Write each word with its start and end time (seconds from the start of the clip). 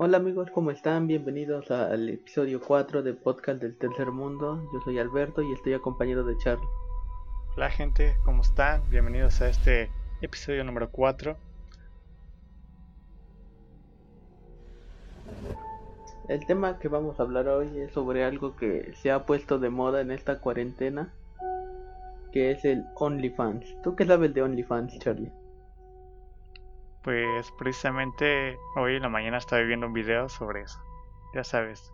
Hola 0.00 0.18
amigos, 0.18 0.48
¿cómo 0.52 0.70
están? 0.70 1.08
Bienvenidos 1.08 1.72
al 1.72 2.08
episodio 2.08 2.60
4 2.60 3.02
de 3.02 3.14
Podcast 3.14 3.60
del 3.60 3.76
Tercer 3.76 4.12
Mundo. 4.12 4.70
Yo 4.72 4.80
soy 4.82 4.96
Alberto 5.00 5.42
y 5.42 5.52
estoy 5.52 5.74
acompañado 5.74 6.22
de 6.22 6.38
Charlie. 6.38 6.68
Hola 7.56 7.68
gente, 7.68 8.16
¿cómo 8.24 8.42
están? 8.42 8.88
Bienvenidos 8.90 9.40
a 9.40 9.48
este 9.48 9.90
episodio 10.22 10.62
número 10.62 10.88
4. 10.92 11.36
El 16.28 16.46
tema 16.46 16.78
que 16.78 16.86
vamos 16.86 17.18
a 17.18 17.24
hablar 17.24 17.48
hoy 17.48 17.76
es 17.80 17.90
sobre 17.90 18.22
algo 18.22 18.54
que 18.54 18.92
se 19.02 19.10
ha 19.10 19.26
puesto 19.26 19.58
de 19.58 19.70
moda 19.70 20.00
en 20.00 20.12
esta 20.12 20.38
cuarentena, 20.38 21.12
que 22.30 22.52
es 22.52 22.64
el 22.64 22.84
OnlyFans. 22.94 23.82
¿Tú 23.82 23.96
qué 23.96 24.06
sabes 24.06 24.32
de 24.32 24.42
OnlyFans, 24.42 24.96
Charlie? 25.00 25.32
Pues 27.02 27.52
precisamente 27.58 28.58
hoy 28.76 28.96
en 28.96 29.02
la 29.02 29.08
mañana 29.08 29.38
estaba 29.38 29.62
viendo 29.62 29.86
un 29.86 29.92
video 29.92 30.28
sobre 30.28 30.62
eso. 30.62 30.80
Ya 31.34 31.44
sabes, 31.44 31.92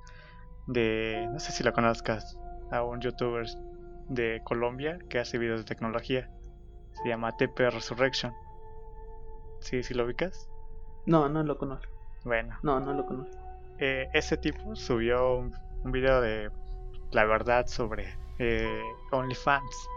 de, 0.66 1.28
no 1.30 1.38
sé 1.38 1.52
si 1.52 1.62
lo 1.62 1.72
conozcas, 1.72 2.38
a 2.70 2.82
un 2.82 3.00
youtuber 3.00 3.46
de 4.08 4.40
Colombia 4.44 4.98
que 5.08 5.18
hace 5.18 5.38
videos 5.38 5.60
de 5.60 5.64
tecnología. 5.64 6.30
Se 7.02 7.08
llama 7.08 7.36
TP 7.36 7.70
Resurrection. 7.70 8.32
¿Sí, 9.60 9.82
sí 9.82 9.94
lo 9.94 10.04
ubicas? 10.04 10.48
No, 11.06 11.28
no 11.28 11.42
lo 11.42 11.58
conozco. 11.58 11.92
Bueno. 12.24 12.58
No, 12.62 12.80
no 12.80 12.94
lo 12.94 13.05
conozco. 13.06 13.36
Eh, 13.78 14.08
ese 14.12 14.36
tipo 14.36 14.74
subió 14.77 15.36
un, 15.36 15.52
video 15.92 16.20
de 16.20 16.50
la 17.12 17.24
verdad 17.24 17.66
sobre 17.66 18.16
eh, 18.38 18.82
OnlyFans. 19.10 19.88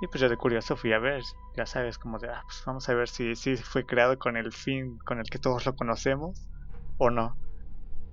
Y 0.00 0.06
pues 0.08 0.20
yo 0.20 0.28
de 0.28 0.36
curioso 0.36 0.76
fui 0.76 0.92
a 0.92 0.98
ver, 0.98 1.22
ya 1.56 1.66
sabes, 1.66 1.98
como 1.98 2.18
de, 2.18 2.28
ah, 2.28 2.42
pues 2.44 2.62
vamos 2.66 2.88
a 2.88 2.94
ver 2.94 3.08
si, 3.08 3.36
si 3.36 3.56
fue 3.56 3.86
creado 3.86 4.18
con 4.18 4.36
el 4.36 4.52
fin 4.52 4.98
con 4.98 5.18
el 5.18 5.28
que 5.30 5.38
todos 5.38 5.66
lo 5.66 5.76
conocemos 5.76 6.48
o 6.98 7.10
no. 7.10 7.36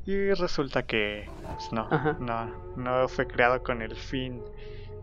Y 0.06 0.34
resulta 0.34 0.84
que 0.84 1.30
pues 1.44 1.72
no, 1.72 1.88
no, 2.20 2.76
no 2.76 3.08
fue 3.08 3.28
creado 3.28 3.62
con 3.62 3.82
el 3.82 3.96
fin, 3.96 4.42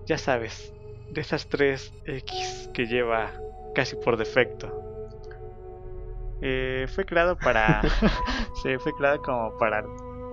ya 0.06 0.18
sabes, 0.18 0.72
de 1.10 1.20
esas 1.20 1.48
tres 1.48 1.92
X 2.04 2.70
que 2.74 2.86
lleva 2.86 3.32
casi 3.74 3.96
por 3.96 4.16
defecto. 4.16 4.88
Eh, 6.40 6.86
fue 6.88 7.04
creado 7.04 7.36
para. 7.36 7.82
sí, 8.62 8.76
fue 8.78 8.92
creado 8.94 9.22
como 9.22 9.56
para 9.58 9.84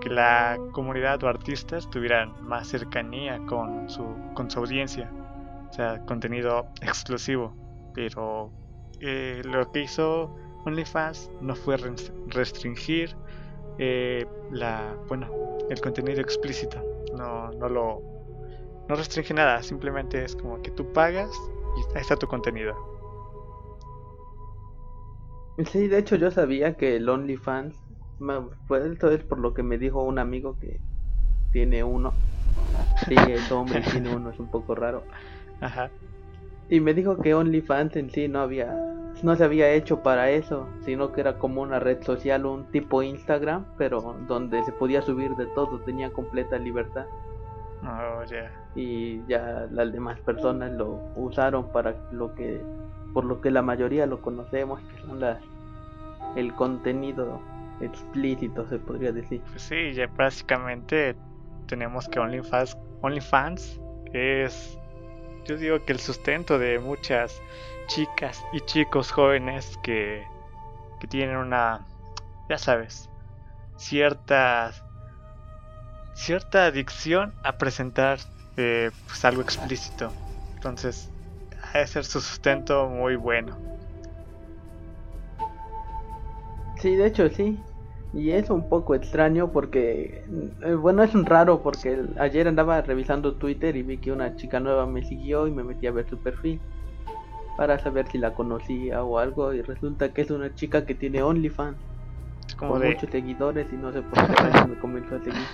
que 0.02 0.10
la 0.10 0.58
comunidad 0.72 1.24
o 1.24 1.28
artistas 1.28 1.90
tuvieran 1.90 2.36
más 2.44 2.68
cercanía 2.68 3.40
con 3.48 3.90
su, 3.90 4.04
con 4.34 4.50
su 4.50 4.60
audiencia. 4.60 5.12
O 5.70 5.74
sea, 5.74 6.00
contenido 6.06 6.68
exclusivo. 6.82 7.65
Pero 7.96 8.52
eh, 9.00 9.42
lo 9.46 9.72
que 9.72 9.84
hizo 9.84 10.36
OnlyFans 10.66 11.32
no 11.42 11.56
fue 11.56 11.78
restringir 12.28 13.16
eh, 13.78 14.26
la, 14.52 14.96
bueno, 15.08 15.30
el 15.70 15.80
contenido 15.82 16.22
explícito. 16.22 16.82
No, 17.18 17.50
no 17.52 17.70
lo. 17.70 18.02
No 18.88 18.96
restringe 18.96 19.34
nada, 19.34 19.64
simplemente 19.64 20.24
es 20.24 20.36
como 20.36 20.62
que 20.62 20.70
tú 20.72 20.92
pagas 20.94 21.32
y 21.78 21.98
ahí 21.98 22.02
está 22.02 22.16
tu 22.16 22.28
contenido. 22.28 22.76
Sí, 25.72 25.88
de 25.88 26.00
hecho 26.00 26.18
yo 26.18 26.30
sabía 26.32 26.76
que 26.76 26.98
el 26.98 27.08
OnlyFans, 27.10 27.76
pues 28.68 28.86
esto 28.86 29.10
es 29.10 29.24
por 29.24 29.40
lo 29.40 29.54
que 29.54 29.64
me 29.64 29.78
dijo 29.78 30.04
un 30.04 30.20
amigo 30.20 30.58
que 30.60 30.82
tiene 31.52 31.84
uno. 31.84 32.14
Sí, 33.08 33.16
es 33.16 33.52
hombre 33.52 33.82
tiene 33.92 34.14
uno, 34.14 34.30
es 34.30 34.40
un 34.40 34.50
poco 34.50 34.76
raro. 34.76 35.06
Ajá. 35.62 35.90
Y 36.70 36.80
me 36.80 36.94
dijo 36.94 37.18
que 37.18 37.34
OnlyFans 37.34 37.96
en 37.96 38.10
sí 38.10 38.28
no 38.28 38.40
había, 38.40 38.76
no 39.22 39.36
se 39.36 39.44
había 39.44 39.72
hecho 39.72 40.02
para 40.02 40.30
eso, 40.32 40.68
sino 40.84 41.12
que 41.12 41.22
era 41.22 41.38
como 41.38 41.62
una 41.62 41.80
red 41.80 42.02
social, 42.04 42.46
un 42.46 42.66
tipo 42.72 43.04
Instagram, 43.04 43.66
pero 43.78 44.16
donde 44.28 44.64
se 44.64 44.72
podía 44.72 45.02
subir 45.02 45.36
de 45.36 45.46
todo, 45.48 45.80
tenía 45.82 46.12
completa 46.12 46.58
libertad. 46.58 47.06
Oh, 47.84 48.24
y 48.76 49.24
ya 49.28 49.68
las 49.70 49.92
demás 49.94 50.20
personas 50.22 50.72
lo 50.72 51.00
usaron 51.16 51.72
para 51.72 51.96
lo 52.12 52.34
que 52.34 52.60
por 53.14 53.26
lo 53.26 53.42
que 53.42 53.52
la 53.52 53.62
mayoría 53.62 54.06
lo 54.08 54.22
conocemos, 54.22 54.82
que 54.82 55.02
son 55.04 55.20
las 55.20 55.40
el 56.36 56.54
contenido 56.54 57.40
explícito, 57.80 58.68
se 58.68 58.78
podría 58.80 59.12
decir. 59.12 59.42
Pues 59.52 59.62
sí, 59.62 59.94
ya 59.94 60.08
básicamente 60.18 61.16
tenemos 61.68 62.10
que 62.10 62.20
OnlyFans, 62.20 62.78
OnlyFans 63.02 63.80
es, 64.14 64.78
yo 65.46 65.58
digo 65.58 65.84
que 65.86 65.94
el 65.94 66.00
sustento 66.00 66.60
de 66.60 66.80
muchas 66.80 67.42
chicas 67.88 68.44
y 68.52 68.62
chicos 68.62 69.12
jóvenes 69.12 69.78
que, 69.84 70.26
que 71.00 71.08
tienen 71.08 71.38
una, 71.38 71.86
ya 72.50 72.58
sabes, 72.58 73.10
cierta, 73.78 74.74
cierta 76.16 76.66
adicción 76.66 77.34
a 77.44 77.58
presentar 77.58 78.20
eh, 78.58 78.92
pues 79.06 79.24
algo 79.26 79.42
explícito. 79.42 80.12
Entonces, 80.56 81.10
debe 81.74 81.88
ser 81.88 82.06
su 82.06 82.22
sustento 82.22 82.88
muy 82.88 83.16
bueno. 83.16 83.58
Sí, 86.80 86.96
de 86.96 87.08
hecho 87.08 87.30
sí. 87.30 87.60
Y 88.16 88.32
es 88.32 88.50
un 88.50 88.70
poco 88.70 88.96
extraño 88.96 89.52
porque, 89.52 90.24
eh, 90.64 90.74
bueno, 90.74 91.04
es 91.04 91.14
un 91.14 91.26
raro 91.26 91.62
porque 91.62 92.02
ayer 92.18 92.48
andaba 92.48 92.82
revisando 92.82 93.34
Twitter 93.34 93.76
y 93.76 93.84
vi 93.84 93.98
que 93.98 94.14
una 94.14 94.38
chica 94.38 94.62
nueva 94.62 94.86
me 94.86 95.04
siguió 95.04 95.48
y 95.48 95.52
me 95.52 95.66
metí 95.66 95.86
a 95.86 95.92
ver 95.92 96.08
su 96.10 96.18
perfil 96.18 96.62
para 97.58 97.78
saber 97.78 98.08
si 98.08 98.18
la 98.18 98.34
conocía 98.34 99.04
o 99.04 99.18
algo 99.20 99.54
y 99.54 99.62
resulta 99.62 100.14
que 100.14 100.22
es 100.22 100.32
una 100.32 100.56
chica 100.56 100.86
que 100.86 100.96
tiene 100.96 101.24
OnlyFans 101.24 101.78
como 102.58 102.74
con 102.74 102.86
muchos 102.86 103.10
seguidores 103.10 103.68
y 103.72 103.76
no 103.76 103.92
sé 103.92 104.02
por 104.02 104.14
qué 104.28 104.68
me 104.68 104.80
comenzó 104.80 105.16
a 105.16 105.20
seguir. 105.20 105.48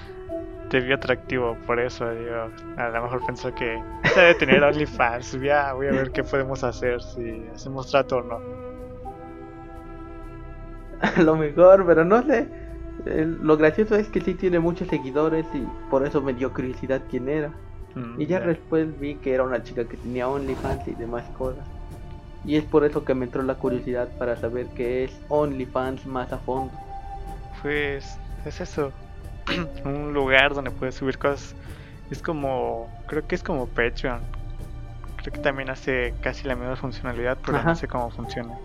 Te 0.69 0.79
vio 0.81 0.95
atractivo, 0.95 1.57
por 1.65 1.79
eso 1.79 2.09
digo, 2.11 2.47
a 2.77 2.89
lo 2.89 3.01
mejor 3.01 3.25
pensó 3.25 3.53
que 3.55 3.81
debe 4.15 4.35
tener 4.35 4.63
OnlyFans, 4.63 5.35
voy 5.37 5.49
a, 5.49 5.73
voy 5.73 5.87
a 5.87 5.91
ver 5.91 6.11
qué 6.11 6.23
podemos 6.23 6.63
hacer, 6.63 7.01
si 7.01 7.43
hacemos 7.53 7.89
trato 7.89 8.17
o 8.17 8.21
no. 8.21 8.60
A 11.01 11.21
lo 11.21 11.35
mejor, 11.35 11.85
pero 11.85 12.05
no 12.05 12.23
sé. 12.23 12.47
lo 13.05 13.57
gracioso 13.57 13.95
es 13.95 14.07
que 14.09 14.21
sí 14.21 14.33
tiene 14.33 14.59
muchos 14.59 14.87
seguidores 14.87 15.45
y 15.53 15.65
por 15.89 16.05
eso 16.05 16.21
me 16.21 16.33
dio 16.33 16.53
curiosidad 16.53 17.01
quién 17.09 17.29
era. 17.29 17.51
Mm, 17.95 18.21
y 18.21 18.25
ya 18.25 18.39
después 18.39 18.99
vi 18.99 19.15
que 19.15 19.33
era 19.33 19.43
una 19.43 19.63
chica 19.63 19.85
que 19.85 19.97
tenía 19.97 20.27
OnlyFans 20.27 20.87
y 20.87 20.95
demás 20.95 21.23
cosas. 21.37 21.65
Y 22.45 22.55
es 22.55 22.63
por 22.63 22.85
eso 22.85 23.03
que 23.03 23.13
me 23.13 23.25
entró 23.25 23.43
la 23.43 23.55
curiosidad 23.55 24.09
para 24.17 24.35
saber 24.37 24.67
qué 24.75 25.03
es 25.03 25.19
OnlyFans 25.29 26.05
más 26.05 26.31
a 26.33 26.39
fondo. 26.39 26.73
Pues 27.61 28.17
es 28.45 28.61
eso, 28.61 28.91
un 29.85 30.13
lugar 30.13 30.53
donde 30.53 30.71
puedes 30.71 30.95
subir 30.95 31.17
cosas. 31.17 31.55
Es 32.09 32.21
como, 32.21 32.89
creo 33.07 33.25
que 33.27 33.35
es 33.35 33.43
como 33.43 33.67
Patreon. 33.67 34.19
Creo 35.17 35.33
que 35.33 35.39
también 35.39 35.69
hace 35.69 36.13
casi 36.21 36.47
la 36.47 36.55
misma 36.55 36.75
funcionalidad, 36.75 37.37
pero 37.45 37.61
no 37.61 37.75
sé 37.75 37.87
cómo 37.87 38.09
funciona. 38.09 38.57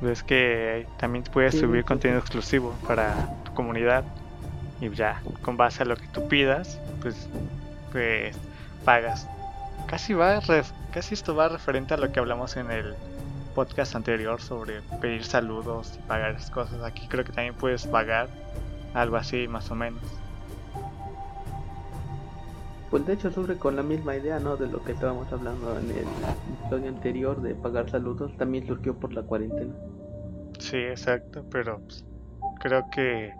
Ves 0.00 0.22
que 0.22 0.86
también 0.98 1.24
puedes 1.24 1.58
subir 1.58 1.84
contenido 1.84 2.20
exclusivo 2.20 2.74
para 2.86 3.14
tu 3.44 3.54
comunidad 3.54 4.04
y 4.80 4.90
ya 4.90 5.22
con 5.42 5.56
base 5.56 5.82
a 5.82 5.86
lo 5.86 5.96
que 5.96 6.06
tú 6.08 6.28
pidas, 6.28 6.78
pues, 7.00 7.28
pues 7.92 8.36
pagas. 8.84 9.26
Casi 9.86 10.12
va, 10.12 10.40
casi 10.92 11.14
esto 11.14 11.34
va 11.34 11.48
referente 11.48 11.94
a 11.94 11.96
lo 11.96 12.12
que 12.12 12.20
hablamos 12.20 12.56
en 12.56 12.70
el 12.70 12.94
podcast 13.54 13.94
anterior 13.94 14.40
sobre 14.42 14.82
pedir 15.00 15.24
saludos 15.24 15.94
y 15.98 16.06
pagar 16.06 16.32
esas 16.32 16.50
cosas. 16.50 16.82
Aquí 16.82 17.06
creo 17.08 17.24
que 17.24 17.32
también 17.32 17.54
puedes 17.54 17.86
pagar 17.86 18.28
algo 18.92 19.16
así 19.16 19.48
más 19.48 19.70
o 19.70 19.74
menos. 19.74 20.02
Pues 22.90 23.04
de 23.04 23.14
hecho 23.14 23.32
sobre 23.32 23.58
con 23.58 23.74
la 23.74 23.82
misma 23.82 24.16
idea, 24.16 24.38
¿no? 24.38 24.56
De 24.56 24.68
lo 24.68 24.82
que 24.84 24.92
estábamos 24.92 25.32
hablando 25.32 25.76
en 25.78 25.90
el 25.90 26.06
episodio 26.54 26.88
anterior 26.88 27.42
de 27.42 27.54
pagar 27.54 27.90
saludos, 27.90 28.36
también 28.36 28.66
surgió 28.66 28.98
por 28.98 29.12
la 29.12 29.22
cuarentena. 29.22 29.74
Sí, 30.58 30.76
exacto, 30.76 31.44
pero 31.50 31.80
pues, 31.80 32.04
creo 32.60 32.88
que 32.90 33.32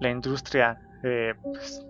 la 0.00 0.10
industria, 0.10 0.80
eh, 1.02 1.34
pues, 1.42 1.86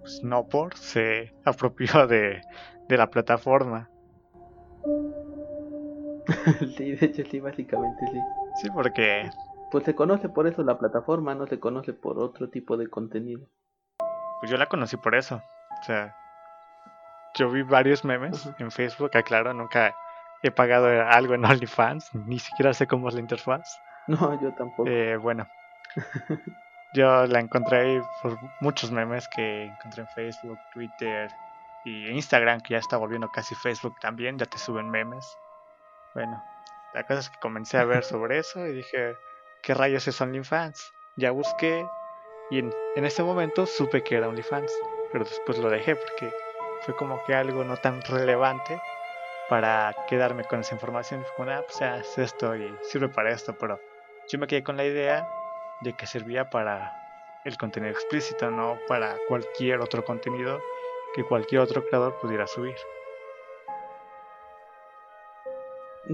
pues, 0.00 0.22
no 0.22 0.46
por, 0.46 0.76
se 0.76 1.32
apropió 1.44 2.06
de, 2.06 2.42
de 2.88 2.96
la 2.96 3.08
plataforma. 3.10 3.88
sí, 6.76 6.92
de 6.92 7.06
hecho 7.06 7.22
sí, 7.30 7.40
básicamente 7.40 8.06
sí. 8.10 8.20
Sí, 8.60 8.68
porque... 8.74 9.30
Pues 9.70 9.84
se 9.84 9.94
conoce 9.94 10.28
por 10.28 10.46
eso 10.46 10.62
la 10.62 10.76
plataforma, 10.76 11.34
no 11.34 11.46
se 11.46 11.58
conoce 11.58 11.94
por 11.94 12.18
otro 12.18 12.50
tipo 12.50 12.76
de 12.76 12.88
contenido. 12.88 13.48
Pues 14.40 14.50
yo 14.50 14.58
la 14.58 14.68
conocí 14.68 14.98
por 14.98 15.14
eso. 15.14 15.36
O 15.80 15.84
sea, 15.84 16.14
yo 17.34 17.50
vi 17.50 17.62
varios 17.62 18.04
memes 18.04 18.48
en 18.58 18.70
Facebook, 18.70 19.16
aclaro, 19.16 19.52
nunca 19.52 19.94
he 20.42 20.50
pagado 20.50 20.86
algo 21.08 21.34
en 21.34 21.44
OnlyFans, 21.44 22.14
ni 22.14 22.38
siquiera 22.38 22.72
sé 22.74 22.86
cómo 22.86 23.08
es 23.08 23.14
la 23.14 23.20
interfaz. 23.20 23.80
No, 24.06 24.40
yo 24.40 24.52
tampoco. 24.54 24.88
Eh, 24.88 25.16
bueno, 25.16 25.46
yo 26.94 27.26
la 27.26 27.40
encontré 27.40 28.02
por 28.22 28.38
muchos 28.60 28.90
memes 28.90 29.28
que 29.28 29.64
encontré 29.64 30.02
en 30.02 30.08
Facebook, 30.08 30.58
Twitter 30.72 31.30
y 31.84 32.08
Instagram, 32.10 32.60
que 32.60 32.74
ya 32.74 32.78
está 32.78 32.96
volviendo 32.96 33.28
casi 33.28 33.54
Facebook 33.54 33.94
también, 34.00 34.38
ya 34.38 34.46
te 34.46 34.58
suben 34.58 34.90
memes. 34.90 35.24
Bueno, 36.14 36.42
la 36.94 37.04
cosa 37.04 37.20
es 37.20 37.30
que 37.30 37.38
comencé 37.38 37.78
a 37.78 37.84
ver 37.84 38.04
sobre 38.04 38.38
eso 38.38 38.66
y 38.66 38.72
dije, 38.72 39.16
¿qué 39.62 39.74
rayos 39.74 40.06
es 40.08 40.20
OnlyFans? 40.20 40.92
ya 41.16 41.30
busqué 41.30 41.86
y 42.50 42.58
en, 42.58 42.72
en 42.96 43.04
ese 43.04 43.22
momento 43.22 43.66
supe 43.66 44.02
que 44.02 44.16
era 44.16 44.28
OnlyFans, 44.28 44.72
pero 45.12 45.24
después 45.24 45.58
lo 45.58 45.70
dejé 45.70 45.96
porque 45.96 46.32
fue 46.84 46.94
como 46.96 47.22
que 47.24 47.34
algo 47.34 47.64
no 47.64 47.76
tan 47.76 48.02
relevante 48.02 48.80
para 49.48 49.94
quedarme 50.08 50.44
con 50.44 50.60
esa 50.60 50.74
información. 50.74 51.22
Fue 51.24 51.36
como, 51.36 51.50
ah, 51.50 51.62
pues 51.66 51.80
es 51.80 52.18
esto 52.18 52.56
y 52.56 52.74
sirve 52.82 53.08
para 53.08 53.30
esto, 53.30 53.54
pero 53.58 53.80
yo 54.28 54.38
me 54.38 54.46
quedé 54.46 54.62
con 54.62 54.76
la 54.76 54.84
idea 54.84 55.26
de 55.82 55.94
que 55.94 56.06
servía 56.06 56.48
para 56.48 56.92
el 57.44 57.56
contenido 57.56 57.92
explícito, 57.92 58.50
no 58.50 58.78
para 58.88 59.16
cualquier 59.28 59.80
otro 59.80 60.04
contenido 60.04 60.60
que 61.14 61.24
cualquier 61.24 61.60
otro 61.60 61.84
creador 61.84 62.18
pudiera 62.20 62.46
subir. 62.46 62.76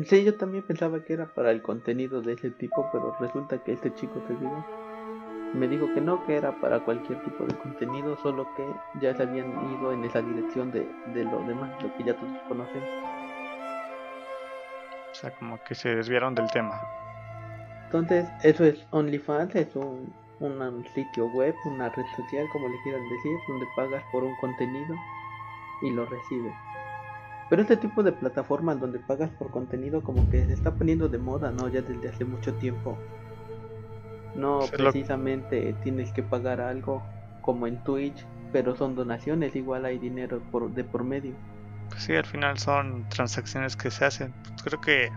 Sí, 0.05 0.25
yo 0.25 0.37
también 0.37 0.65
pensaba 0.65 1.03
que 1.05 1.15
era 1.15 1.27
para 1.27 1.51
el 1.51 1.63
contenido 1.63 2.21
de 2.21 2.35
ese 2.35 2.51
tipo, 2.51 2.89
pero 2.93 3.17
resulta 3.21 3.63
que 3.63 3.73
este 3.73 3.95
chico 3.95 4.21
te 4.21 4.35
digo, 4.35 4.65
me 5.55 5.69
dijo 5.69 5.93
que 5.95 6.01
no, 6.01 6.25
que 6.25 6.37
era 6.37 6.53
para 6.61 6.81
cualquier 6.81 7.23
tipo 7.25 7.45
de 7.45 7.55
contenido, 7.57 8.17
solo 8.19 8.49
que 8.57 8.67
ya 9.01 9.15
se 9.15 9.23
habían 9.23 9.49
ido 9.79 9.93
en 9.93 10.05
esa 10.05 10.23
dirección 10.23 10.71
de, 10.71 10.89
de 11.15 11.25
lo 11.25 11.41
demás, 11.45 11.71
lo 11.83 11.95
que 11.97 12.05
ya 12.05 12.15
todos 12.15 12.39
conocen. 12.49 12.83
O 15.11 15.15
sea, 15.15 15.31
como 15.33 15.59
que 15.65 15.75
se 15.75 15.95
desviaron 15.97 16.35
del 16.35 16.51
tema. 16.51 16.81
Entonces, 17.87 18.29
eso 18.43 18.65
es 18.65 18.87
OnlyFans, 18.91 19.55
es 19.55 19.75
un, 19.75 20.13
un 20.41 20.85
sitio 20.95 21.27
web, 21.29 21.55
una 21.65 21.89
red 21.89 22.05
social, 22.17 22.47
como 22.53 22.69
le 22.69 22.77
quieran 22.83 23.03
decir, 23.09 23.33
donde 23.49 23.67
pagas 23.75 24.03
por 24.13 24.23
un 24.25 24.37
contenido 24.37 24.95
y 25.83 25.91
lo 25.91 26.05
recibes. 26.05 26.55
Pero 27.49 27.63
este 27.63 27.79
tipo 27.79 28.03
de 28.03 28.13
plataformas 28.13 28.79
donde 28.79 28.99
pagas 28.99 29.31
por 29.31 29.51
contenido 29.51 30.03
como 30.03 30.29
que 30.29 30.45
se 30.45 30.53
está 30.53 30.75
poniendo 30.75 31.09
de 31.09 31.19
moda, 31.19 31.51
¿no? 31.51 31.69
Ya 31.69 31.81
desde 31.81 32.11
hace 32.11 32.25
mucho 32.25 32.55
tiempo. 32.55 32.99
No 34.39 34.61
precisamente 34.71 35.75
tienes 35.83 36.13
que 36.13 36.23
pagar 36.23 36.61
algo 36.61 37.03
como 37.43 37.67
en 37.67 37.83
Twitch, 37.83 38.25
pero 38.53 38.77
son 38.77 38.95
donaciones, 38.95 39.57
igual 39.57 39.85
hay 39.85 39.99
dinero 39.99 40.41
por, 40.53 40.71
de 40.71 40.85
por 40.85 41.03
medio. 41.03 41.33
Pues 41.89 42.05
sí, 42.05 42.15
al 42.15 42.25
final 42.25 42.57
son 42.59 43.09
transacciones 43.09 43.75
que 43.75 43.91
se 43.91 44.05
hacen. 44.05 44.33
Creo 44.63 44.81
que 44.81 45.11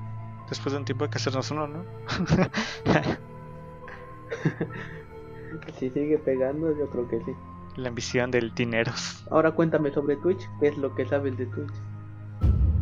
después 0.50 0.74
de 0.74 0.80
un 0.80 0.86
tiempo 0.86 1.06
hay 1.06 1.12
que 1.12 1.18
hacernos 1.18 1.52
uno, 1.52 1.68
¿no? 1.68 1.84
si 5.80 5.90
sigue 5.90 6.18
pegando, 6.18 6.76
yo 6.78 6.90
creo 6.90 7.08
que 7.08 7.20
sí. 7.24 7.32
La 7.76 7.90
ambición 7.90 8.32
del 8.32 8.54
dinero. 8.56 8.92
Ahora 9.30 9.52
cuéntame 9.52 9.92
sobre 9.92 10.16
Twitch, 10.18 10.50
¿qué 10.60 10.70
es 10.70 10.78
lo 10.78 10.96
que 10.96 11.06
sabes 11.06 11.38
de 11.38 11.46
Twitch? 11.46 11.74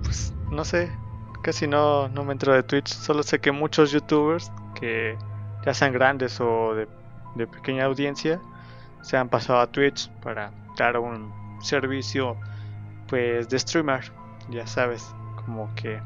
Pues 0.04 0.34
no 0.52 0.64
sé, 0.64 0.90
casi 1.42 1.68
no, 1.68 2.08
no 2.10 2.24
me 2.24 2.32
entro 2.32 2.54
de 2.54 2.64
Twitch, 2.64 2.88
solo 2.88 3.24
sé 3.24 3.40
que 3.40 3.52
muchos 3.52 3.92
youtubers 3.92 4.52
que 4.80 5.18
ya 5.66 5.74
sean 5.74 5.94
grandes 5.94 6.40
o 6.42 6.76
de, 6.76 6.88
pequeña 7.48 7.86
audiencia, 7.86 8.42
se 9.02 9.18
han 9.18 9.30
pasado 9.30 9.60
a 9.60 9.68
Twitch 9.68 10.10
para 10.22 10.52
dar 10.78 10.98
un 10.98 11.32
servicio 11.62 12.36
pues 13.08 13.50
de 13.50 13.60
streamer, 13.60 14.12
ya 14.50 14.68
sabes, 14.68 15.14
como 15.36 15.74
que 15.76 16.00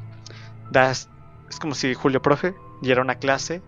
das, 0.71 1.09
es 1.49 1.59
como 1.59 1.75
si 1.75 1.93
Julio 1.93 2.21
Profe 2.21 2.55
diera 2.81 3.01
una 3.01 3.15
clase 3.15 3.61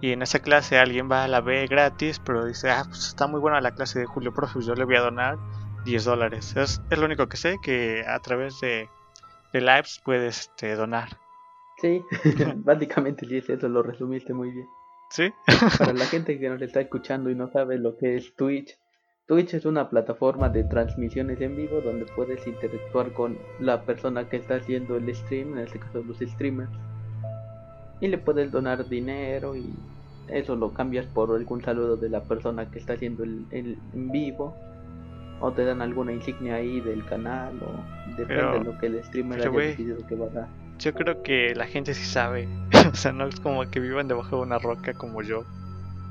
y 0.00 0.12
en 0.12 0.22
esa 0.22 0.40
clase 0.40 0.78
alguien 0.78 1.10
va 1.10 1.24
a 1.24 1.28
la 1.28 1.40
B 1.40 1.66
gratis, 1.66 2.20
pero 2.24 2.44
dice, 2.44 2.70
ah, 2.70 2.84
pues 2.86 3.08
está 3.08 3.26
muy 3.26 3.40
buena 3.40 3.60
la 3.60 3.72
clase 3.72 4.00
de 4.00 4.06
Julio 4.06 4.32
Profe, 4.32 4.60
yo 4.60 4.74
le 4.74 4.84
voy 4.84 4.96
a 4.96 5.00
donar 5.00 5.38
10 5.84 6.04
dólares. 6.04 6.54
Es, 6.56 6.82
es 6.90 6.98
lo 6.98 7.06
único 7.06 7.28
que 7.28 7.36
sé, 7.36 7.58
que 7.62 8.04
a 8.06 8.18
través 8.20 8.60
de, 8.60 8.88
de 9.52 9.60
lives 9.60 10.00
puedes 10.04 10.40
este, 10.40 10.74
donar. 10.74 11.18
Sí, 11.78 12.04
básicamente 12.56 13.26
eso 13.38 13.68
lo 13.68 13.82
resumiste 13.82 14.34
muy 14.34 14.50
bien. 14.50 14.68
¿Sí? 15.14 15.32
Para 15.78 15.92
la 15.92 16.06
gente 16.10 16.40
que 16.40 16.48
nos 16.48 16.60
está 16.60 16.80
escuchando 16.80 17.30
y 17.30 17.36
no 17.36 17.48
sabe 17.48 17.78
lo 17.78 17.96
que 17.96 18.16
es 18.16 18.34
Twitch, 18.34 18.76
Twitch 19.26 19.54
es 19.54 19.64
una 19.64 19.88
plataforma 19.88 20.48
de 20.48 20.64
transmisiones 20.64 21.40
en 21.40 21.56
vivo 21.56 21.80
donde 21.80 22.04
puedes 22.16 22.44
interactuar 22.48 23.12
con 23.12 23.38
la 23.60 23.82
persona 23.82 24.28
que 24.28 24.38
está 24.38 24.56
haciendo 24.56 24.96
el 24.96 25.14
stream, 25.14 25.56
en 25.56 25.60
este 25.60 25.78
caso 25.78 26.02
los 26.02 26.18
streamers, 26.18 26.72
y 28.00 28.08
le 28.08 28.18
puedes 28.18 28.50
donar 28.50 28.88
dinero 28.88 29.54
y 29.54 29.72
eso 30.26 30.56
lo 30.56 30.74
cambias 30.74 31.06
por 31.06 31.30
algún 31.30 31.62
saludo 31.62 31.96
de 31.96 32.08
la 32.08 32.24
persona 32.24 32.68
que 32.68 32.80
está 32.80 32.94
haciendo 32.94 33.22
el, 33.22 33.46
en 33.52 34.10
vivo 34.10 34.56
o 35.38 35.52
te 35.52 35.64
dan 35.64 35.80
alguna 35.80 36.12
insignia 36.12 36.56
ahí 36.56 36.80
del 36.80 37.04
canal 37.06 37.54
o 37.62 38.16
depende 38.16 38.58
de 38.58 38.64
lo 38.64 38.78
que 38.78 38.86
el 38.86 39.04
streamer 39.04 39.40
haya 39.40 39.50
decidido 39.50 40.04
que 40.08 40.16
va 40.16 40.26
a 40.26 40.30
dar. 40.30 40.48
Yo 40.80 40.92
creo 40.92 41.22
que 41.22 41.54
la 41.54 41.66
gente 41.66 41.94
sí 41.94 42.04
sabe, 42.04 42.48
o 42.94 42.96
sea, 42.96 43.10
no 43.10 43.26
es 43.26 43.40
como 43.40 43.68
que 43.68 43.80
vivan 43.80 44.06
debajo 44.06 44.36
de 44.36 44.42
una 44.42 44.58
roca 44.60 44.94
como 44.94 45.20
yo. 45.20 45.44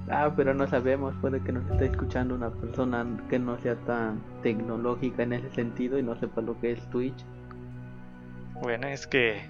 Ah, 0.09 0.33
pero 0.35 0.53
no 0.53 0.67
sabemos, 0.67 1.15
puede 1.21 1.39
que 1.39 1.53
nos 1.53 1.63
esté 1.71 1.85
escuchando 1.85 2.35
una 2.35 2.49
persona 2.49 3.05
que 3.29 3.39
no 3.39 3.57
sea 3.59 3.75
tan 3.85 4.21
tecnológica 4.41 5.23
en 5.23 5.31
ese 5.31 5.49
sentido 5.51 5.97
y 5.97 6.03
no 6.03 6.19
sepa 6.19 6.41
lo 6.41 6.59
que 6.59 6.73
es 6.73 6.89
Twitch. 6.89 7.15
Bueno, 8.61 8.87
es 8.87 9.07
que 9.07 9.47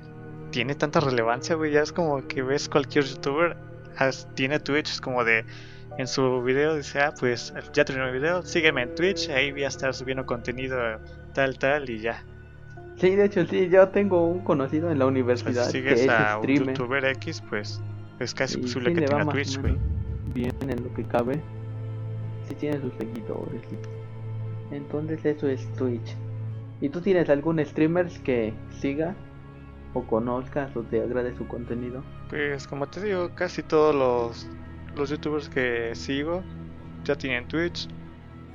tiene 0.52 0.76
tanta 0.76 1.00
relevancia, 1.00 1.56
güey, 1.56 1.72
ya 1.72 1.82
es 1.82 1.92
como 1.92 2.28
que 2.28 2.44
ves 2.44 2.70
cualquier 2.70 3.06
youtuber 3.06 3.58
tiene 4.36 4.60
Twitch, 4.60 4.92
es 4.92 5.02
como 5.02 5.24
de 5.24 5.44
en 5.98 6.08
su 6.08 6.44
video 6.44 6.76
dice, 6.76 7.00
ah, 7.00 7.16
pues 7.20 7.52
ya 7.74 7.84
terminó 7.84 8.10
el 8.10 8.14
video, 8.14 8.44
sígueme 8.44 8.84
en 8.84 8.94
Twitch, 8.94 9.30
ahí 9.30 9.52
voy 9.52 9.64
a 9.64 9.70
estar 9.70 9.92
subiendo 9.92 10.24
contenido 10.28 10.78
tal, 11.34 11.58
tal 11.58 11.90
y 11.90 12.00
ya. 12.00 12.24
Sí, 12.98 13.16
de 13.16 13.26
hecho, 13.26 13.46
sí, 13.46 13.70
yo 13.70 13.90
tengo 13.90 14.28
un 14.28 14.40
conocido 14.42 14.92
en 14.92 15.00
la 15.00 15.08
universidad. 15.08 15.66
Si 15.66 15.80
sigues 15.80 16.08
a 16.10 16.38
un 16.38 16.48
youtuber 16.48 17.04
X, 17.06 17.44
pues 17.50 17.82
es 18.20 18.34
casi 18.34 18.58
posible 18.58 18.94
que 18.94 19.02
tenga 19.02 19.26
Twitch, 19.26 19.60
güey 19.60 19.78
bien 20.34 20.54
en 20.62 20.84
lo 20.84 20.94
que 20.94 21.04
cabe. 21.04 21.42
Si 22.48 22.56
tiene 22.56 22.80
sus 22.82 22.94
seguidores. 22.94 23.62
Entonces 24.72 25.24
eso 25.26 25.48
es 25.48 25.72
Twitch. 25.74 26.16
¿Y 26.82 26.90
tú 26.90 27.02
tienes 27.02 27.30
algún 27.30 27.64
streamer 27.64 28.08
que 28.24 28.54
siga 28.80 29.16
o 29.94 30.04
conozcas 30.04 30.76
o 30.76 30.82
te 30.82 31.02
agrade 31.02 31.36
su 31.38 31.48
contenido? 31.48 32.04
Pues 32.30 32.68
como 32.68 32.88
te 32.88 33.02
digo, 33.02 33.30
casi 33.36 33.64
todos 33.64 33.96
los, 33.96 34.50
los 34.96 35.10
youtubers 35.10 35.48
que 35.50 35.92
sigo 35.96 36.44
ya 37.06 37.16
tienen 37.16 37.48
Twitch. 37.48 37.88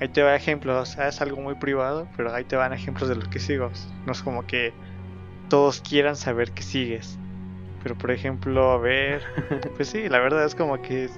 Ahí 0.00 0.08
te 0.08 0.22
va 0.22 0.36
ejemplos, 0.36 0.96
es 0.96 1.20
algo 1.20 1.40
muy 1.40 1.56
privado, 1.56 2.06
pero 2.16 2.32
ahí 2.32 2.44
te 2.44 2.54
van 2.54 2.72
ejemplos 2.72 3.08
de 3.08 3.16
los 3.16 3.28
que 3.28 3.40
sigo. 3.40 3.70
No 4.06 4.12
es 4.12 4.22
como 4.22 4.46
que 4.46 4.72
todos 5.48 5.80
quieran 5.80 6.14
saber 6.14 6.52
que 6.52 6.62
sigues. 6.62 7.18
Pero 7.82 7.96
por 7.96 8.10
ejemplo, 8.10 8.70
a 8.70 8.78
ver, 8.78 9.22
pues 9.76 9.88
sí, 9.88 10.08
la 10.08 10.20
verdad 10.20 10.44
es 10.44 10.54
como 10.54 10.80
que 10.80 11.08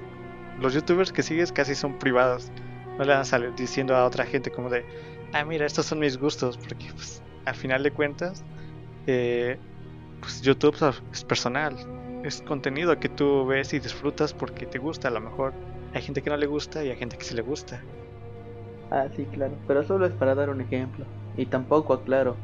los 0.59 0.73
youtubers 0.73 1.11
que 1.11 1.21
sigues 1.23 1.51
casi 1.51 1.75
son 1.75 1.99
privados. 1.99 2.51
No 2.97 3.03
le 3.03 3.11
van 3.11 3.21
a 3.21 3.25
salir 3.25 3.53
diciendo 3.55 3.95
a 3.95 4.05
otra 4.05 4.25
gente 4.25 4.51
como 4.51 4.69
de, 4.69 4.83
ah, 5.33 5.45
mira, 5.45 5.65
estos 5.65 5.85
son 5.85 5.99
mis 5.99 6.17
gustos, 6.17 6.57
porque 6.57 6.87
pues, 6.93 7.21
al 7.45 7.55
final 7.55 7.83
de 7.83 7.91
cuentas, 7.91 8.43
eh, 9.07 9.57
pues 10.19 10.41
YouTube 10.41 10.75
es 11.11 11.23
personal. 11.23 11.75
Es 12.23 12.41
contenido 12.41 12.99
que 12.99 13.09
tú 13.09 13.45
ves 13.45 13.73
y 13.73 13.79
disfrutas 13.79 14.33
porque 14.33 14.65
te 14.65 14.77
gusta. 14.79 15.07
A 15.07 15.11
lo 15.11 15.21
mejor 15.21 15.53
hay 15.93 16.01
gente 16.01 16.21
que 16.21 16.29
no 16.29 16.37
le 16.37 16.45
gusta 16.45 16.83
y 16.83 16.89
hay 16.89 16.97
gente 16.97 17.17
que 17.17 17.23
sí 17.23 17.33
le 17.35 17.41
gusta. 17.41 17.81
Ah, 18.91 19.07
sí, 19.15 19.25
claro. 19.25 19.53
Pero 19.67 19.83
solo 19.83 20.05
es 20.05 20.13
para 20.13 20.35
dar 20.35 20.49
un 20.49 20.61
ejemplo. 20.61 21.05
Y 21.37 21.45
tampoco, 21.45 21.93
aclaro, 21.93 22.35